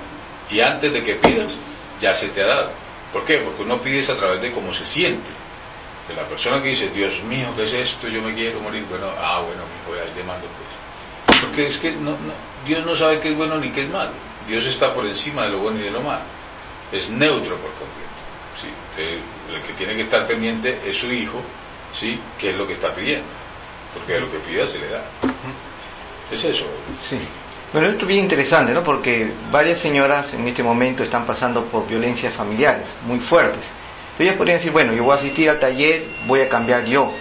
[0.49, 1.57] Y antes de que pidas,
[1.99, 2.71] ya se te ha dado.
[3.11, 3.37] ¿Por qué?
[3.37, 5.29] Porque uno pide a través de cómo se siente.
[6.07, 8.07] De la persona que dice, Dios mío, ¿qué es esto?
[8.07, 8.85] Yo me quiero morir.
[8.89, 11.41] Bueno, ah, bueno, mi hijo, ahí le mando pues.
[11.41, 12.15] Porque es que no,
[12.65, 14.11] Dios no sabe qué es bueno ni qué es malo.
[14.47, 16.23] Dios está por encima de lo bueno y de lo malo.
[16.91, 18.13] Es neutro por completo.
[18.59, 18.67] ¿sí?
[18.97, 21.41] el que tiene que estar pendiente es su hijo,
[21.93, 22.19] ¿sí?
[22.39, 23.25] ¿Qué es lo que está pidiendo?
[23.93, 25.03] Porque lo que pida se le da.
[26.31, 26.65] Es eso.
[26.99, 27.17] Sí.
[27.73, 28.83] Bueno, esto es bien interesante, ¿no?
[28.83, 33.63] Porque varias señoras en este momento están pasando por violencias familiares muy fuertes.
[34.19, 37.11] Ellas podrían decir, bueno, yo voy a asistir al taller, voy a cambiar yo,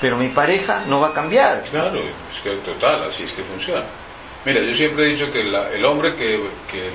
[0.00, 1.60] pero mi pareja no va a cambiar.
[1.70, 3.84] Claro, es que total, así es que funciona.
[4.46, 6.40] Mira, yo siempre he dicho que el hombre que,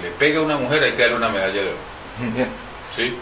[0.01, 1.77] le pega a una mujer hay que darle una medalla de oro.
[2.95, 3.13] ¿Sí?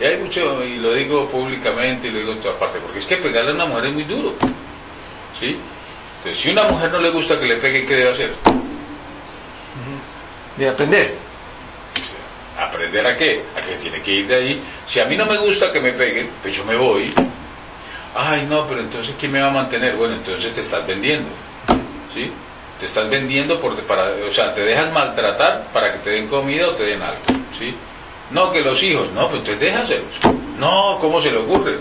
[0.00, 3.06] Y hay mucho, y lo digo públicamente y lo digo en todas partes, porque es
[3.06, 4.34] que pegarle a una mujer es muy duro.
[5.32, 5.56] ¿Sí?
[6.18, 8.32] Entonces, si a una mujer no le gusta que le pegue, ¿qué debe hacer?
[10.58, 11.14] De aprender.
[12.58, 13.42] ¿Aprender a qué?
[13.56, 14.62] A que tiene que ir de ahí.
[14.84, 17.14] Si a mí no me gusta que me peguen, pues yo me voy.
[18.14, 19.94] Ay, no, pero entonces ¿quién me va a mantener?
[19.94, 21.28] Bueno, entonces te estás vendiendo.
[22.12, 22.32] ¿Sí?
[22.80, 26.68] Te estás vendiendo por, para, o sea, te dejas maltratar para que te den comida
[26.68, 27.20] o te den algo.
[27.56, 27.74] ¿Sí?
[28.30, 30.34] No, que los hijos, no, pues entonces déjaselos.
[30.58, 31.76] No, ¿cómo se le ocurre?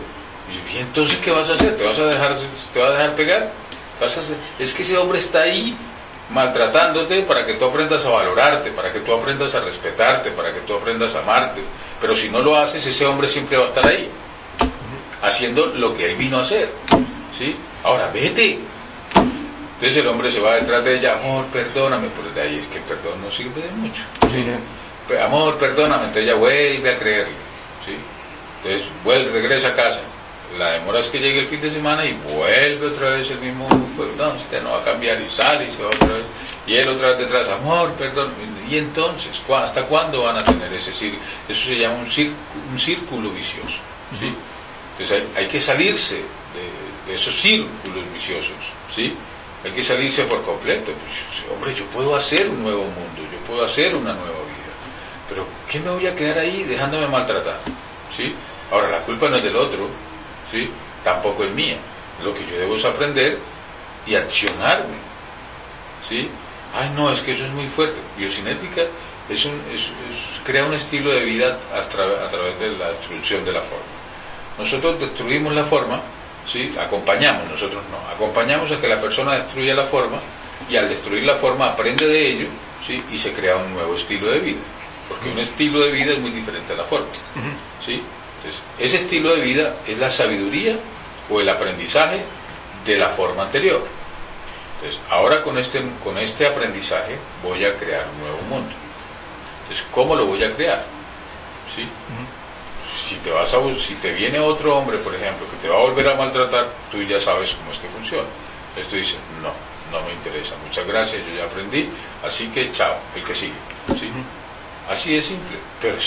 [0.73, 1.75] Y entonces, ¿qué vas a hacer?
[1.75, 2.35] ¿Te vas a dejar,
[2.71, 3.51] te vas a dejar pegar?
[3.99, 4.21] ¿Vas a?
[4.61, 5.75] Es que ese hombre está ahí
[6.29, 10.61] maltratándote para que tú aprendas a valorarte, para que tú aprendas a respetarte, para que
[10.61, 11.61] tú aprendas a amarte.
[12.01, 14.09] Pero si no lo haces, ese hombre siempre va a estar ahí,
[15.21, 16.69] haciendo lo que él vino a hacer.
[17.37, 17.55] ¿sí?
[17.83, 18.59] Ahora, vete.
[19.15, 22.79] Entonces el hombre se va detrás de ella, amor, perdóname, por de ahí es que
[22.79, 24.03] el perdón no sirve de mucho.
[25.23, 27.33] Amor, perdóname, entonces ella vuelve a creerle.
[27.85, 27.95] ¿sí?
[28.57, 30.01] Entonces vuelve, regresa a casa
[30.55, 33.67] la demora es que llegue el fin de semana y vuelve otra vez el mismo,
[33.95, 36.25] pues, no, usted no va a cambiar y sale y se va otra vez.
[36.65, 38.31] Y él otra vez detrás, amor, perdón.
[38.69, 41.21] Y entonces, ¿hasta cuándo van a tener ese círculo?
[41.47, 42.37] Eso se llama un, círculo,
[42.71, 43.77] un círculo vicioso.
[44.19, 44.33] ¿sí?
[44.93, 46.21] Entonces hay, que salirse
[47.05, 48.55] de, esos círculos viciosos.
[48.93, 49.13] ¿sí?
[49.65, 50.91] Hay que salirse por completo.
[50.93, 54.67] Pues, hombre, yo puedo hacer un nuevo mundo, yo puedo hacer una nueva vida.
[55.29, 57.59] Pero ¿qué me voy a quedar ahí dejándome maltratar?
[58.15, 58.33] ¿sí?
[58.71, 59.89] Ahora, la culpa no es del otro,
[60.51, 60.69] ¿sí?
[61.03, 61.77] Tampoco es mía.
[62.23, 63.37] Lo que yo debo es aprender
[64.05, 64.95] y accionarme,
[66.07, 66.29] ¿sí?
[66.73, 67.97] Ay, no, es que eso es muy fuerte.
[68.17, 68.83] Biocinética
[69.29, 69.89] es un, es,
[70.43, 73.85] crea un estilo de vida a, a, través de la destrucción de la forma.
[74.57, 76.01] Nosotros destruimos la forma,
[76.45, 76.73] ¿sí?
[76.79, 80.19] acompañamos, nosotros no, acompañamos a que la persona destruya la forma
[80.69, 82.47] y al destruir la forma aprende de ello
[82.85, 83.03] ¿sí?
[83.11, 84.59] y se crea un nuevo estilo de vida.
[85.07, 87.07] Porque un estilo de vida es muy diferente a la forma.
[87.79, 88.01] ¿sí?
[88.47, 90.77] Entonces, ese estilo de vida es la sabiduría
[91.29, 92.21] o el aprendizaje
[92.85, 93.85] de la forma anterior.
[94.75, 98.73] Entonces, ahora con este, con este aprendizaje voy a crear un nuevo mundo.
[99.63, 100.85] Entonces, ¿cómo lo voy a crear?
[101.75, 101.89] ¿Sí?
[102.95, 105.81] Si te vas a, si te viene otro hombre, por ejemplo, que te va a
[105.81, 108.29] volver a maltratar, tú ya sabes cómo es que funciona.
[108.77, 109.51] Esto dice, no,
[109.91, 111.89] no me interesa, muchas gracias, yo ya aprendí,
[112.23, 113.53] así que chao, el que sigue.
[113.99, 114.09] ¿sí?
[114.89, 115.57] Así de simple.
[115.81, 116.03] Pero que,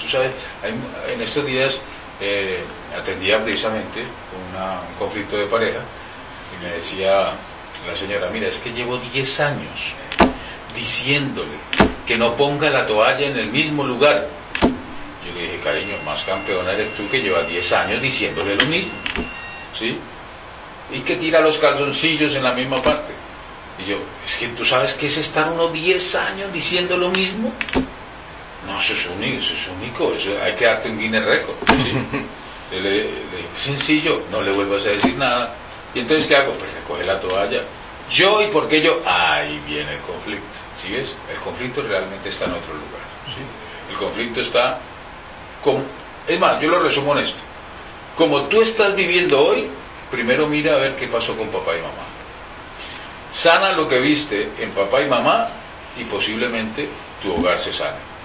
[0.00, 0.32] tú sabes,
[0.62, 1.80] en estos días
[2.20, 2.64] eh,
[2.96, 5.80] atendía precisamente un conflicto de pareja
[6.52, 7.34] y me decía
[7.86, 9.94] la señora, mira, es que llevo 10 años
[10.74, 11.56] diciéndole
[12.06, 14.26] que no ponga la toalla en el mismo lugar.
[14.62, 18.92] Yo le dije, cariño, más campeona eres tú que lleva 10 años diciéndole lo mismo.
[19.78, 19.96] ¿Sí?
[20.92, 23.12] Y que tira los calzoncillos en la misma parte.
[23.78, 27.52] Y yo, es que tú sabes que es estar unos 10 años diciendo lo mismo.
[28.68, 31.56] No, eso es único, eso es único, eso hay que darte un Guinness Record.
[32.72, 33.10] le, le,
[33.56, 35.54] sencillo, no le vuelvas a decir nada.
[35.94, 36.52] ¿Y entonces qué hago?
[36.52, 37.62] Pues recoge la toalla.
[38.10, 40.58] Yo y por qué yo, ahí viene el conflicto.
[40.76, 41.14] ¿Sí ves?
[41.30, 43.02] El conflicto realmente está en otro lugar.
[43.26, 43.42] ¿sí?
[43.90, 44.78] El conflicto está
[45.62, 45.84] con...
[46.26, 47.38] Es más, yo lo resumo en esto.
[48.16, 49.68] Como tú estás viviendo hoy,
[50.10, 52.04] primero mira a ver qué pasó con papá y mamá.
[53.30, 55.48] Sana lo que viste en papá y mamá
[55.98, 56.88] y posiblemente
[57.22, 58.17] tu hogar se sane.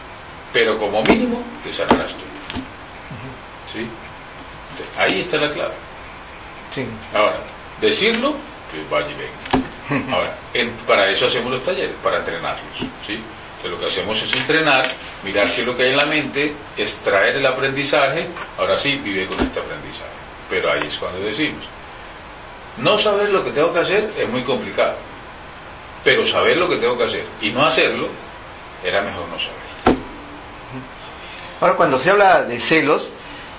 [0.53, 2.23] Pero como mínimo te sanarás tú.
[3.73, 3.87] ¿Sí?
[4.97, 5.73] Ahí está la clave.
[6.73, 6.85] Sí.
[7.13, 7.39] Ahora,
[7.81, 8.35] decirlo,
[8.71, 10.13] pues vaya y venga.
[10.15, 10.37] Ahora,
[10.87, 12.77] para eso hacemos los talleres, para entrenarlos.
[13.05, 13.19] ¿sí?
[13.63, 14.85] Entonces, lo que hacemos es entrenar,
[15.23, 19.25] mirar qué es lo que hay en la mente, extraer el aprendizaje, ahora sí, vive
[19.27, 20.11] con este aprendizaje.
[20.49, 21.63] Pero ahí es cuando decimos,
[22.77, 24.95] no saber lo que tengo que hacer es muy complicado,
[26.03, 28.09] pero saber lo que tengo que hacer y no hacerlo,
[28.83, 29.72] era mejor no saber.
[31.61, 33.09] Ahora, cuando se habla de celos,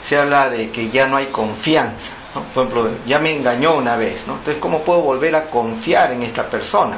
[0.06, 2.12] se habla de que ya no hay confianza.
[2.52, 4.34] Por ejemplo, ya me engañó una vez, ¿no?
[4.34, 6.96] Entonces, ¿cómo puedo volver a confiar en esta persona?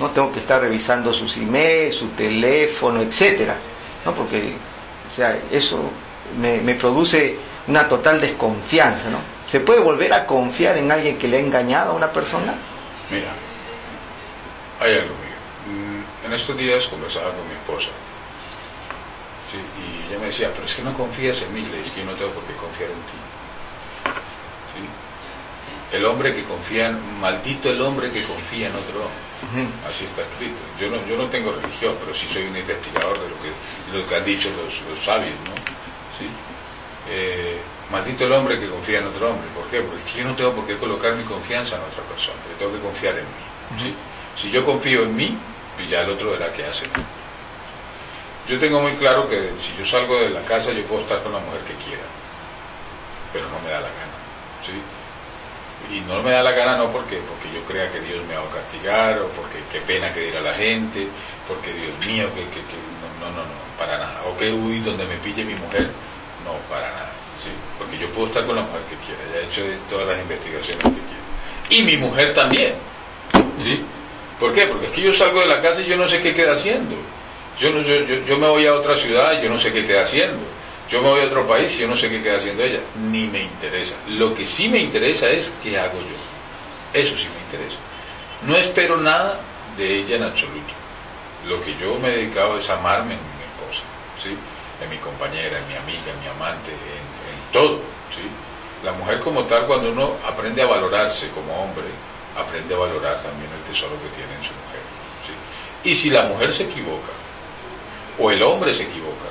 [0.00, 0.10] ¿No?
[0.10, 3.56] Tengo que estar revisando sus emails, su teléfono, etcétera,
[4.04, 4.14] ¿no?
[4.14, 4.54] Porque,
[5.06, 5.82] o sea, eso
[6.40, 9.18] me, produce una total desconfianza, ¿no?
[9.46, 12.54] ¿Se puede volver a confiar en alguien que le ha engañado a una persona?
[13.10, 13.28] Mira,
[14.80, 15.14] hay algo.
[15.66, 17.90] Mm, en estos días conversaba con mi esposa
[19.56, 21.62] y ella me decía, pero es que no confías en mí.
[21.62, 23.18] Le dije que yo no tengo por qué confiar en ti.
[25.92, 29.72] El hombre que confía, en, maldito el hombre que confía en otro hombre.
[29.88, 30.60] Así está escrito.
[30.78, 34.06] Yo no, yo no tengo religión, pero sí soy un investigador de lo que, lo
[34.06, 35.34] que han dicho los, los sabios.
[35.46, 35.54] ¿no?
[36.18, 36.28] ¿Sí?
[37.10, 37.58] Eh,
[37.90, 39.48] maldito el hombre que confía en otro hombre.
[39.54, 39.80] ¿Por qué?
[39.80, 42.36] Porque yo no tengo por qué colocar mi confianza en otra persona.
[42.50, 43.82] Yo tengo que confiar en mí.
[43.82, 43.94] ¿sí?
[44.36, 45.38] Si yo confío en mí,
[45.76, 46.84] pues ya el otro verá qué hace.
[48.48, 51.32] Yo tengo muy claro que si yo salgo de la casa yo puedo estar con
[51.32, 52.02] la mujer que quiera,
[53.30, 54.16] pero no me da la gana.
[54.64, 54.72] ¿sí?
[55.94, 58.44] Y no me da la gana no porque, porque yo crea que Dios me va
[58.44, 61.06] a castigar o porque qué pena que dirá la gente,
[61.46, 62.64] porque Dios mío, que, que,
[63.20, 64.22] no, no, no, para nada.
[64.26, 65.90] O que huir donde me pille mi mujer,
[66.44, 67.12] no, para nada.
[67.38, 67.50] ¿sí?
[67.76, 70.84] Porque yo puedo estar con la mujer que quiera, ya he hecho todas las investigaciones
[70.84, 71.26] que quiera.
[71.68, 72.74] Y mi mujer también.
[73.62, 73.84] ¿sí?
[74.40, 74.66] ¿Por qué?
[74.66, 76.96] Porque es que yo salgo de la casa y yo no sé qué queda haciendo.
[77.60, 80.38] Yo, no, yo, me voy a otra ciudad y yo no sé qué queda haciendo.
[80.88, 82.80] Yo me voy a otro país y yo no sé qué queda haciendo ella.
[83.10, 83.94] Ni me interesa.
[84.08, 86.98] Lo que sí me interesa es qué hago yo.
[86.98, 87.78] Eso sí me interesa.
[88.46, 89.40] No espero nada
[89.76, 90.72] de ella en absoluto.
[91.46, 93.82] Lo que yo me he dedicado es amarme en mi esposa,
[94.22, 94.36] ¿sí?
[94.82, 97.78] en mi compañera, en mi amiga, en mi amante, en, todo.
[98.10, 98.22] ¿sí?
[98.84, 101.86] La mujer como tal, cuando uno aprende a valorarse como hombre,
[102.36, 104.82] aprende a valorar también el tesoro que tiene en su mujer.
[105.84, 107.12] Y si la mujer se equivoca,
[108.18, 109.28] o el hombre se equivoca,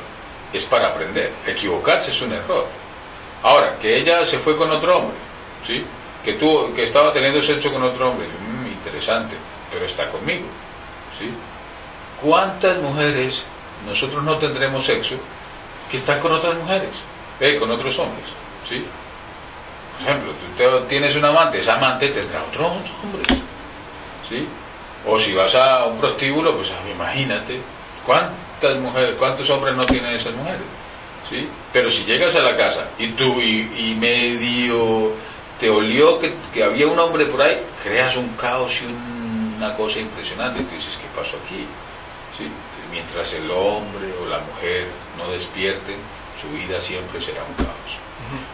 [0.54, 1.32] es para aprender.
[1.46, 2.66] Equivocarse es un error.
[3.44, 5.18] Ahora, que ella se fue con otro hombre,
[5.66, 5.86] ¿sí?
[6.24, 9.36] Que, tuvo, que estaba teniendo sexo con otro hombre, mm, interesante,
[9.72, 10.46] pero está conmigo,
[11.18, 11.32] ¿sí?
[12.22, 13.46] ¿Cuántas mujeres
[13.86, 15.16] nosotros no tendremos sexo
[15.90, 16.90] que están con otras mujeres,
[17.40, 18.26] eh, con otros hombres,
[18.68, 18.84] ¿sí?
[19.94, 22.66] Por ejemplo, tú tienes un amante, ese amante tendrá otros
[23.04, 23.28] hombres,
[24.28, 24.48] ¿sí?
[25.06, 27.62] O si vas a un prostíbulo, pues imagínate,
[28.08, 30.66] ¿Cuántas mujeres, cuántos hombres no tienen esas mujeres?
[31.30, 31.48] ¿Sí?
[31.72, 35.12] Pero si llegas a la casa y tú y, medio
[35.60, 39.18] te olió que, había un hombre por ahí, creas un caos y un
[39.58, 40.64] una cosa impresionante.
[40.64, 41.66] Tú dices, ¿qué pasó aquí?
[42.38, 42.48] ¿Sí?
[42.92, 45.98] Mientras el hombre o la mujer no despierten,
[46.40, 47.92] su vida siempre será un caos.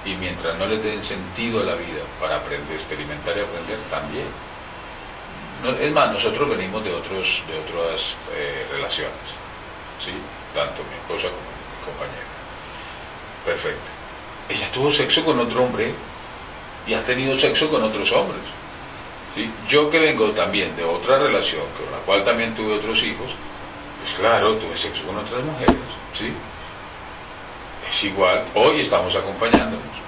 [0.05, 4.27] Y mientras no le den sentido a la vida para aprender, experimentar y aprender, también.
[5.79, 9.13] es más, nosotros venimos de, otros, de otras eh, relaciones,
[10.03, 10.11] ¿sí?
[10.53, 12.33] tanto mi esposa como mi compañera.
[13.45, 13.89] Perfecto.
[14.49, 15.93] Ella tuvo sexo con otro hombre
[16.85, 18.43] y ha tenido sexo con otros hombres.
[19.35, 19.49] ¿sí?
[19.67, 23.31] Yo que vengo también de otra relación, con la cual también tuve otros hijos,
[24.01, 25.75] pues claro, tuve sexo con otras mujeres.
[26.17, 26.31] ¿sí?
[27.87, 30.03] Es igual, hoy estamos acompañándonos.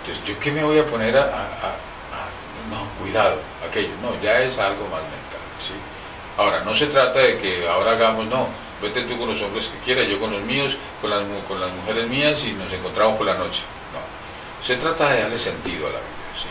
[0.00, 1.76] Entonces, ¿yo qué me voy a poner a,
[2.70, 5.72] no, cuidado, aquello, no, ya es algo más mental, ¿sí?
[6.36, 8.48] Ahora, no se trata de que ahora hagamos, no,
[8.82, 11.72] vete tú con los hombres que quieras, yo con los míos, con las, con las
[11.72, 13.62] mujeres mías y nos encontramos por la noche.
[13.92, 16.48] No, se trata de darle sentido a la vida, ¿sí?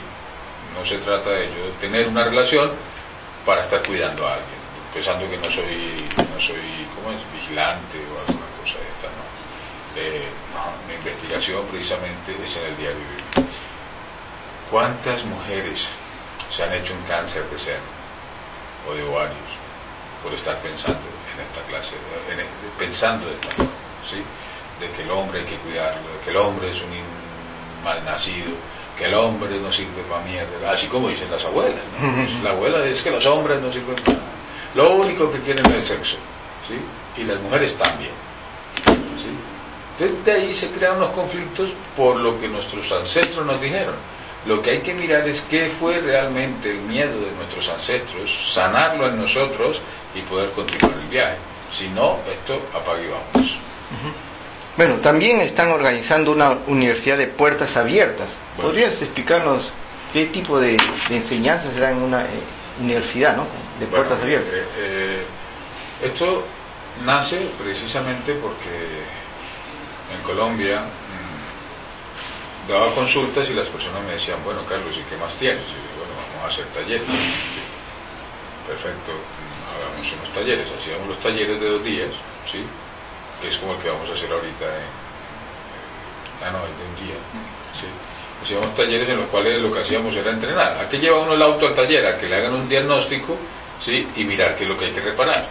[0.78, 2.72] No se trata de yo tener una relación
[3.46, 4.60] para estar cuidando a alguien,
[4.94, 7.34] pensando que no soy, no soy, ¿cómo es?
[7.34, 9.38] Vigilante o alguna cosa de esta, ¿no?
[10.00, 10.28] Eh,
[10.88, 13.50] mi investigación precisamente es en el diario vivir.
[14.70, 15.88] ¿Cuántas mujeres
[16.50, 17.98] se han hecho un cáncer de seno
[18.88, 19.38] o de ovarios
[20.22, 21.94] por estar pensando en esta clase,
[22.78, 23.72] pensando de esta forma,
[24.04, 24.24] ¿sí?
[24.80, 26.90] de que el hombre hay que cuidarlo, de que el hombre es un
[27.84, 28.52] mal nacido,
[28.98, 31.82] que el hombre no sirve para mierda, así como dicen las abuelas.
[32.44, 34.32] La abuela es que los hombres no sirven para nada.
[34.76, 36.18] Lo único que quieren es el sexo,
[36.68, 37.22] ¿sí?
[37.22, 38.12] y las mujeres también.
[38.86, 39.30] ¿sí?
[40.00, 43.96] Entonces de ahí se crean unos conflictos por lo que nuestros ancestros nos dijeron.
[44.46, 49.08] Lo que hay que mirar es qué fue realmente el miedo de nuestros ancestros, sanarlo
[49.08, 49.82] en nosotros
[50.16, 51.38] y poder continuar el viaje.
[51.72, 53.58] Si no, esto apague y vamos.
[54.78, 58.28] Bueno, también están organizando una universidad de puertas abiertas.
[58.62, 59.72] ¿Podrías explicarnos
[60.14, 60.78] qué tipo de,
[61.10, 62.28] enseñanza será en una eh,
[62.80, 63.48] universidad ¿no?
[63.80, 64.54] de puertas abiertas?
[64.54, 65.26] Eh, eh,
[66.04, 66.44] esto
[67.06, 68.70] nace precisamente porque
[70.16, 70.84] en Colombia
[72.68, 75.64] daba consultas y las personas me decían, bueno, Carlos, ¿y qué más tienes?
[75.64, 77.08] Y yo, bueno, vamos a hacer talleres.
[78.68, 79.12] Perfecto,
[79.72, 80.68] hagamos unos talleres.
[80.78, 82.12] Hacíamos los talleres de dos días,
[82.50, 82.64] ¿sí?
[83.42, 87.08] que es como el que vamos a hacer ahorita en, ah, no, el de un
[87.08, 87.18] día.
[87.74, 87.88] ¿sí?
[88.42, 90.78] Hacíamos talleres en los cuales lo que hacíamos era entrenar.
[90.78, 92.06] ¿A qué lleva uno el auto al taller?
[92.06, 93.38] A que le hagan un diagnóstico
[93.80, 94.06] ¿sí?
[94.16, 95.48] y mirar qué es lo que hay que reparar.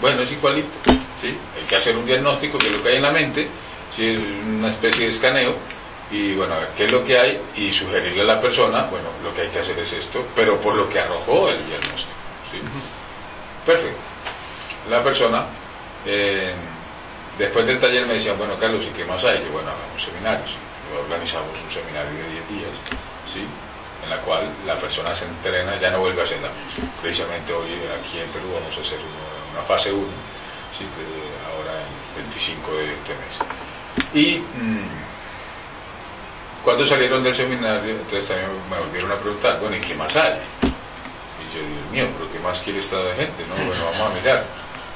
[0.00, 0.76] Bueno, es igualito.
[1.20, 1.28] ¿sí?
[1.56, 3.48] Hay que hacer un diagnóstico, que es lo que hay en la mente,
[3.94, 4.06] ¿sí?
[4.06, 5.56] es una especie de escaneo,
[6.10, 9.42] y bueno, qué es lo que hay, y sugerirle a la persona, bueno, lo que
[9.42, 12.14] hay que hacer es esto, pero por lo que arrojó el diagnóstico.
[12.50, 12.60] ¿sí?
[13.66, 14.00] Perfecto.
[14.88, 15.44] La persona,
[16.06, 16.54] eh,
[17.38, 19.44] después del taller me decía, bueno, Carlos, ¿y qué más hay?
[19.44, 20.56] Yo, bueno, hagamos seminarios.
[21.04, 22.72] organizamos un seminario de 10 días,
[23.30, 23.44] ¿sí?
[24.02, 26.90] en la cual la persona se entrena, ya no vuelve a ser la misma.
[27.02, 27.68] Precisamente hoy
[28.00, 28.98] aquí en Perú vamos a hacer
[29.52, 30.06] una, fase 1,
[30.78, 30.86] ¿sí?
[31.52, 31.72] ahora
[32.16, 34.14] el 25 de este mes.
[34.14, 35.08] Y mm,
[36.64, 40.32] cuando salieron del seminario, entonces también me volvieron a preguntar, bueno, ¿y qué más hay?
[40.32, 43.44] Y yo, Dios mío, ¿pero qué más quiere esta gente?
[43.48, 44.44] No, bueno, vamos a mirar.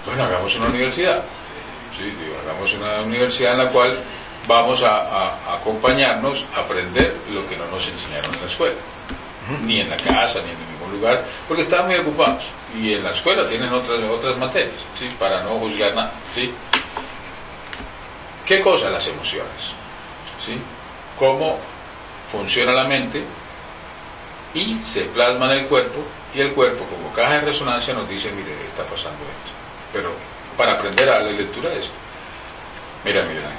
[0.05, 1.22] Bueno, hagamos una universidad.
[1.96, 3.98] Sí, digo, hagamos una universidad en la cual
[4.46, 8.75] vamos a, acompañarnos a aprender lo que no nos enseñaron en la escuela,
[9.62, 12.44] ni en la casa, ni en ningún lugar, porque estaban muy ocupados.
[12.77, 15.11] Y en la escuela tienen otras, otras materias, ¿sí?
[15.18, 16.12] para no juzgar nada.
[16.33, 16.53] ¿sí?
[18.46, 18.90] ¿Qué cosa?
[18.90, 19.75] Las emociones.
[20.38, 20.59] ¿sí?
[21.18, 21.59] Cómo
[22.31, 23.22] funciona la mente
[24.55, 26.01] y se plasma en el cuerpo
[26.35, 29.53] y el cuerpo como caja de resonancia nos dice, mire, está pasando esto.
[29.92, 30.11] Pero
[30.57, 31.90] para aprender a la lectura es,
[33.05, 33.51] mira, mira,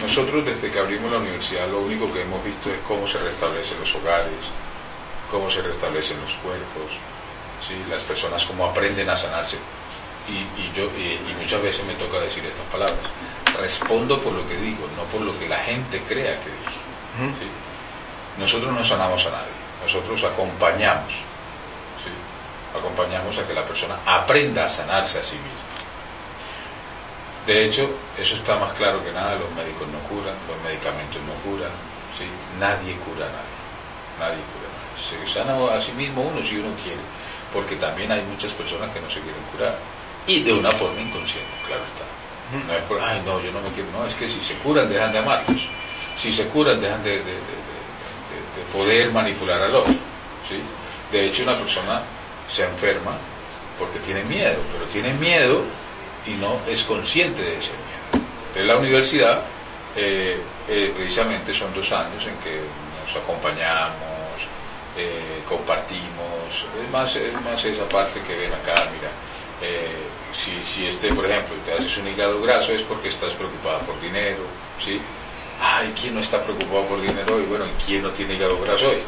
[0.00, 3.78] nosotros desde que abrimos la universidad lo único que hemos visto es cómo se restablecen
[3.78, 4.32] los hogares,
[5.30, 6.98] cómo se restablecen los cuerpos,
[7.66, 7.74] ¿sí?
[7.88, 9.58] las personas cómo aprenden a sanarse.
[10.28, 12.98] Y, yo, y, muchas veces me toca decir estas palabras.
[13.58, 17.32] Respondo por lo que digo, no por lo que la gente crea que digo.
[18.38, 21.12] Nosotros no sanamos a nadie, nosotros acompañamos.
[22.78, 25.72] Acompañamos a que la persona aprenda a sanarse a sí misma.
[27.46, 31.34] De hecho, eso está más claro que nada, los médicos no curan, los medicamentos no
[31.42, 31.72] curan,
[32.16, 32.24] ¿sí?
[32.58, 33.58] nadie cura a nadie,
[34.18, 35.26] nadie cura a nadie.
[35.26, 37.02] Se sana a sí mismo uno si uno quiere,
[37.52, 39.76] porque también hay muchas personas que no se quieren curar,
[40.26, 42.04] y de una forma inconsciente, claro está.
[42.66, 44.88] No es por, ay, no, yo no me quiero, no, es que si se curan
[44.88, 45.68] dejan de amarlos,
[46.16, 47.22] si se curan dejan de,
[48.72, 49.92] poder manipular al otro.
[50.48, 50.60] ¿sí?
[51.10, 52.02] De hecho, una persona
[52.48, 53.16] se enferma
[53.78, 55.62] porque tiene miedo, pero tiene miedo
[56.26, 58.26] y no es consciente de ese miedo.
[58.54, 59.42] En la universidad,
[59.96, 62.60] eh, eh, precisamente son dos años en que
[63.04, 64.12] nos acompañamos,
[64.96, 69.10] eh, compartimos, es más, es más esa parte que ven acá, mira,
[69.62, 69.96] eh,
[70.32, 74.00] si, si este, por ejemplo, te haces un hígado graso es porque estás preocupada por
[74.00, 74.42] dinero,
[74.82, 75.00] ¿sí?
[75.60, 77.44] Ay, ¿quién no está preocupado por dinero hoy?
[77.44, 78.98] Bueno, ¿y quién no tiene hígado graso hoy?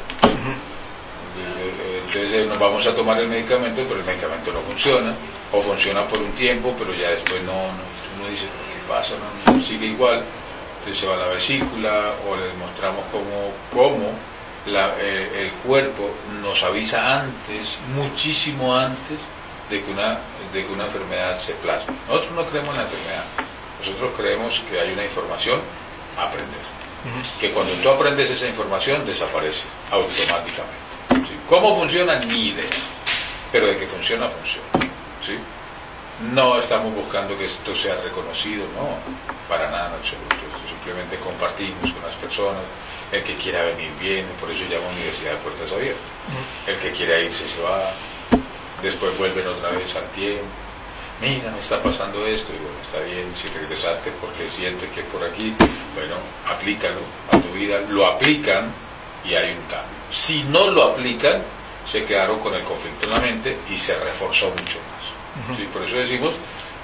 [2.06, 5.14] Entonces nos vamos a tomar el medicamento, pero el medicamento no funciona,
[5.52, 9.14] o funciona por un tiempo, pero ya después no, uno dice, ¿pero qué pasa?
[9.46, 10.22] No, sigue igual,
[10.78, 14.12] entonces se va a la vesícula, o le demostramos cómo, cómo
[14.66, 19.18] eh, el cuerpo nos avisa antes, muchísimo antes,
[19.70, 20.18] de que, una,
[20.52, 21.94] de que una enfermedad se plasme.
[22.08, 23.24] Nosotros no creemos en la enfermedad,
[23.78, 25.60] nosotros creemos que hay una información
[26.18, 26.74] a aprender.
[27.38, 30.84] Que cuando tú aprendes esa información desaparece automáticamente.
[31.48, 32.18] ¿Cómo funciona?
[32.20, 32.70] Ni idea.
[33.52, 34.66] Pero de que funciona, funciona.
[35.24, 35.36] ¿sí?
[36.32, 38.96] No estamos buscando que esto sea reconocido, no,
[39.48, 40.36] para nada en absoluto.
[40.68, 42.62] simplemente compartimos con las personas.
[43.12, 46.02] El que quiera venir viene, por eso llama Universidad de Puertas Abiertas.
[46.66, 47.92] El que quiera irse se va,
[48.84, 50.44] después vuelven otra vez al tiempo.
[51.20, 55.22] Mira, me está pasando esto, y bueno, está bien, si regresaste porque sientes que por
[55.24, 55.54] aquí,
[55.94, 56.16] bueno,
[56.46, 58.72] aplícalo a tu vida, lo aplican
[59.24, 59.96] y hay un cambio.
[60.10, 61.42] Si no lo aplican,
[61.86, 65.68] se quedaron con el conflicto en la mente y se reforzó mucho más.
[65.72, 66.34] Por eso decimos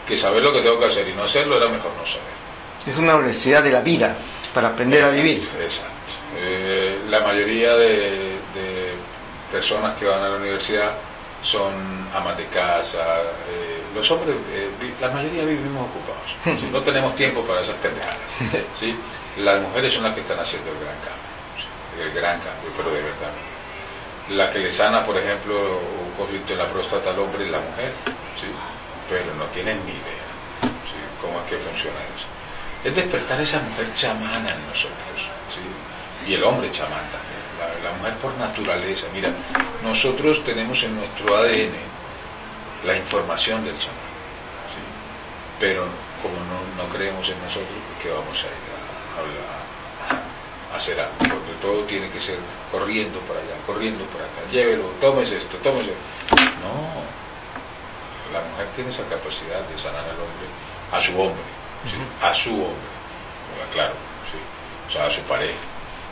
[0.07, 2.41] que saber lo que tengo que hacer y no hacerlo era mejor no saber.
[2.87, 4.17] Es una universidad de la vida
[4.55, 5.47] para aprender a vivir.
[5.61, 6.13] Exacto.
[6.37, 8.39] Eh, la mayoría de,
[9.53, 10.93] personas que van a la universidad
[11.43, 11.73] son
[12.15, 13.23] amas de casa.
[13.49, 14.71] Eh, los hombres, eh,
[15.01, 16.71] la mayoría vivimos ocupados.
[16.73, 18.19] No tenemos tiempo para esas pendejadas.
[18.75, 18.95] ¿sí?
[19.39, 21.31] Las mujeres son las que están haciendo el gran cambio
[21.99, 23.33] el gran cambio, pero de verdad.
[24.31, 27.59] La que le sana, por ejemplo, un conflicto en la próstata al hombre y la
[27.59, 27.93] mujer,
[28.39, 28.47] ¿sí?
[29.09, 30.27] pero no tienen ni idea
[30.87, 30.99] ¿sí?
[31.21, 32.27] cómo es que funciona eso.
[32.85, 35.61] Es despertar esa mujer chamana en nosotros, ¿sí?
[36.27, 39.07] Y el hombre chamán también, la, mujer por naturaleza.
[39.13, 39.31] Mira,
[39.83, 41.73] nosotros tenemos en nuestro ADN
[42.85, 43.99] la información del chamán,
[44.73, 44.81] ¿sí?
[45.59, 45.87] pero
[46.23, 47.69] como no, no creemos en nosotros,
[48.03, 49.61] ¿qué vamos a ir a hablar?
[50.75, 52.39] hacer algo, porque todo tiene que ser
[52.71, 55.91] corriendo para allá, corriendo para acá, llévelo, tómese esto, tómese.
[56.63, 57.03] No,
[58.33, 60.47] la mujer tiene esa capacidad de sanar al hombre,
[60.93, 61.43] a su hombre,
[62.23, 62.91] a su hombre,
[63.73, 63.95] claro,
[64.31, 64.39] ¿sí?
[64.89, 65.59] o sea, a su pareja.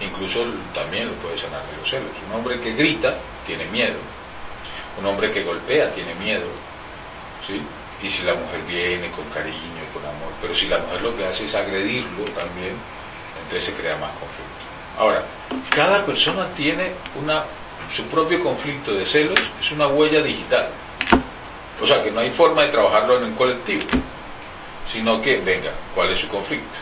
[0.01, 0.45] Incluso
[0.75, 2.11] también lo puede sanar de los celos.
[2.29, 3.99] Un hombre que grita tiene miedo,
[4.99, 6.47] un hombre que golpea tiene miedo,
[7.47, 7.61] ¿sí?
[8.01, 11.27] Y si la mujer viene con cariño, con amor, pero si la mujer lo que
[11.27, 12.77] hace es agredirlo también,
[13.43, 14.69] entonces se crea más conflicto.
[14.99, 15.25] Ahora,
[15.71, 17.45] cada persona tiene una,
[17.95, 20.69] su propio conflicto de celos, es una huella digital.
[21.81, 23.83] O sea que no hay forma de trabajarlo en un colectivo,
[24.93, 26.79] sino que, venga, ¿cuál es su conflicto?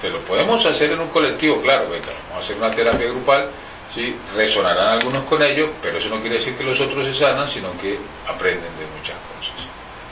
[0.00, 3.50] Que lo podemos hacer en un colectivo, claro, venga, vamos a hacer una terapia grupal,
[3.92, 4.14] ¿sí?
[4.36, 7.76] resonarán algunos con ello, pero eso no quiere decir que los otros se sanan, sino
[7.80, 9.56] que aprenden de muchas cosas.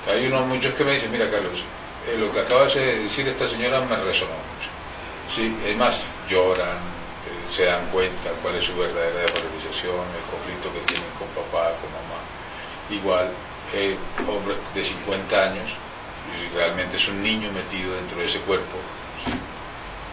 [0.08, 1.62] Hay unos muchos que me dicen, mira Carlos,
[2.08, 4.70] eh, lo que acaba de decir esta señora me resonó mucho.
[5.32, 10.72] Sí, es más, lloran, eh, se dan cuenta cuál es su verdadera valorización, el conflicto
[10.72, 12.22] que tienen con papá, con mamá.
[12.90, 13.30] Igual,
[13.72, 13.96] eh,
[14.28, 15.70] hombre de 50 años,
[16.54, 18.78] realmente es un niño metido dentro de ese cuerpo,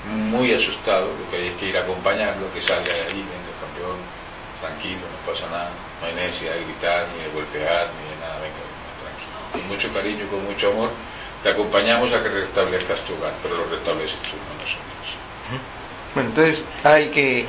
[0.06, 3.54] muy asustado, lo que hay es que ir a acompañarlo, que salga de ahí, venga
[3.60, 3.98] campeón,
[4.60, 5.70] tranquilo, no pasa nada,
[6.02, 8.64] no hay necesidad de gritar, ni de golpear, ni de nada, venga,
[9.02, 9.36] tranquilo.
[9.52, 10.90] Con mucho cariño, con mucho amor,
[11.42, 14.94] te acompañamos a que restablezcas tu hogar, pero lo restableces tú, no nosotros.
[16.14, 17.46] Bueno, entonces hay que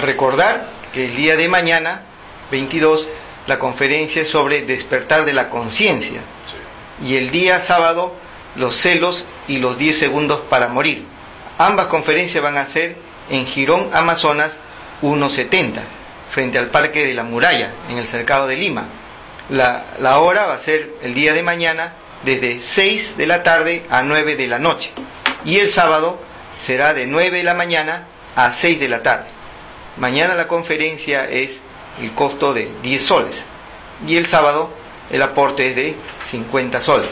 [0.00, 2.02] recordar que el día de mañana,
[2.50, 3.08] 22,
[3.46, 6.20] la conferencia es sobre despertar de la conciencia.
[7.04, 8.14] Y el día sábado,
[8.54, 11.04] los celos y los 10 segundos para morir.
[11.58, 12.96] Ambas conferencias van a ser
[13.30, 14.60] en Girón, Amazonas,
[15.00, 15.82] 170,
[16.30, 18.84] frente al Parque de la Muralla, en el cercado de Lima.
[19.50, 21.94] La, la hora va a ser el día de mañana,
[22.24, 24.90] desde 6 de la tarde a 9 de la noche.
[25.44, 26.18] Y el sábado
[26.62, 29.26] será de 9 de la mañana a 6 de la tarde.
[29.96, 31.60] Mañana la conferencia es
[32.00, 33.44] el costo de 10 soles
[34.06, 34.70] y el sábado
[35.10, 37.08] el aporte es de 50 soles.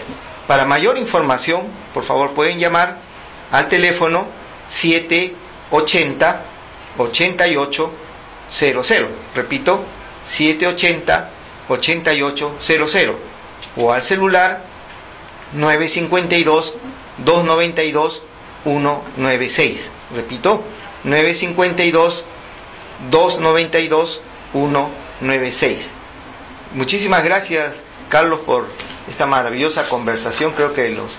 [0.47, 1.63] Para mayor información,
[1.95, 2.99] por favor, pueden llamar
[3.55, 4.27] al teléfono
[4.69, 6.43] 780
[6.99, 9.09] 8800.
[9.35, 9.85] Repito,
[10.27, 11.31] 780
[11.69, 13.17] 8800
[13.77, 14.63] o al celular
[15.53, 16.75] 952
[17.19, 18.23] 292
[18.65, 19.91] 196.
[20.17, 20.63] Repito,
[21.05, 22.25] 952
[23.11, 24.21] 292
[24.53, 25.93] 196.
[26.73, 27.75] Muchísimas gracias,
[28.09, 28.67] Carlos, por
[29.09, 30.51] esta maravillosa conversación.
[30.53, 31.19] Creo que los,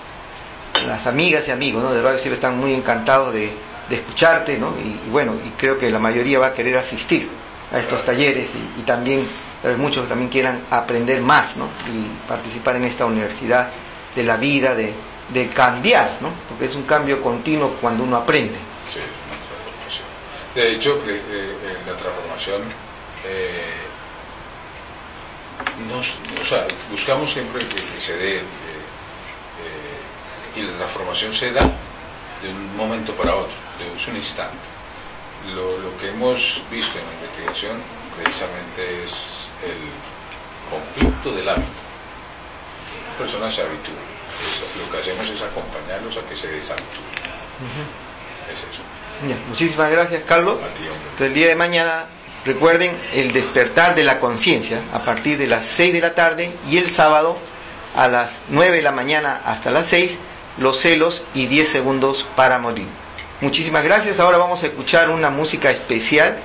[0.86, 1.94] las amigas y amigos ¿no?
[1.94, 3.52] de Radio Cielo están muy encantados de,
[3.90, 4.74] escucharte, ¿no?
[4.84, 7.30] Y, y, bueno, y creo que la mayoría va a querer asistir
[7.72, 9.26] a estos talleres y, también
[9.78, 11.66] muchos también quieran aprender más ¿no?
[11.88, 13.70] y participar en esta universidad
[14.16, 14.94] de la vida, de,
[15.54, 16.30] cambiar, ¿no?
[16.48, 18.56] porque es un cambio continuo cuando uno aprende.
[18.94, 20.08] Sí, una transformación.
[20.54, 22.62] De hecho, eh, eh, la transformación,
[23.26, 23.74] eh,
[25.90, 28.42] nos, o sea, buscamos siempre que, se dé,
[30.56, 31.62] y la transformación se da
[32.42, 34.56] de un momento para otro, de un instante.
[35.54, 37.82] Lo, lo que hemos visto en la investigación
[38.18, 39.78] precisamente es el
[40.70, 41.82] conflicto del hábito.
[43.12, 43.94] La persona se habitúa.
[44.84, 47.36] lo que hacemos es acompañarlos a que se deshabitúen.
[48.52, 49.40] Es eso.
[49.48, 50.60] muchísimas gracias, Carlos.
[51.20, 52.06] el día de mañana,
[52.46, 56.78] recuerden el despertar de la conciencia a partir de las 6 de la tarde y
[56.78, 57.38] el sábado
[57.96, 60.18] a las 9 de la mañana hasta las 6,
[60.58, 62.88] los celos y 10 segundos para morir.
[63.42, 64.20] Muchísimas gracias.
[64.20, 66.38] Ahora vamos a escuchar una música especial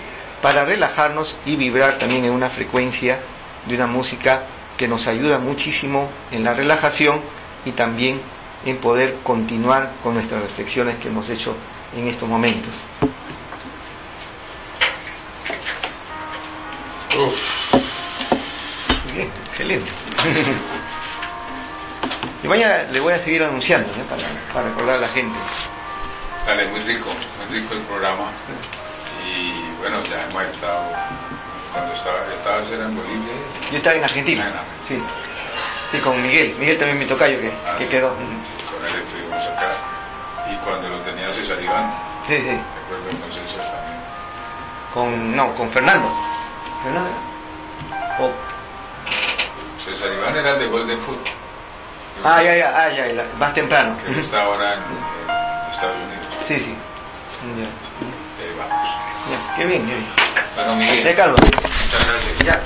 [0.42, 3.20] para relajarnos y vibrar también en una frecuencia
[3.66, 4.44] de una música
[4.76, 7.20] que nos ayuda muchísimo en la relajación
[7.64, 8.20] y también
[8.64, 11.54] en poder continuar con nuestras reflexiones que hemos hecho
[11.96, 12.74] en estos momentos.
[19.14, 19.90] bien, excelente.
[22.42, 24.22] y mañana le voy a seguir anunciando para,
[24.52, 25.38] para recordar a la gente.
[26.46, 28.30] Dale, muy rico, muy rico el programa.
[29.26, 30.82] Y bueno, ya hemos estado,
[31.72, 33.32] cuando estaba, estabas en Bolivia.
[33.70, 34.50] Yo estaba en Argentina.
[34.54, 35.00] Ah, sí.
[35.90, 36.54] Sí, con Miguel.
[36.58, 38.14] Miguel también me tocayo que, ah, que quedó.
[38.16, 39.72] Sí, con él estuvimos acá.
[40.50, 41.92] Y cuando lo tenía César Iván.
[42.26, 42.48] Sí, sí.
[42.48, 44.00] Recuerdo con César también.
[44.94, 46.08] Con, no, con Fernando.
[46.82, 47.10] Fernando.
[48.18, 48.32] Oh.
[49.84, 51.18] César Iván era el de Golden Food.
[52.22, 53.96] Ah, ya, ya, ah, ya, más temprano.
[54.04, 54.80] Que está ahora en,
[55.70, 56.26] Estados Unidos.
[56.44, 56.74] Sí, sí.
[57.56, 57.68] Ya.
[58.58, 58.88] Vamos.
[59.30, 60.06] Ya, qué bien, qué bien.
[60.54, 61.04] Bueno, Miguel.
[61.04, 61.36] Ricardo.
[61.36, 62.38] Muchas gracias.
[62.44, 62.58] Ya.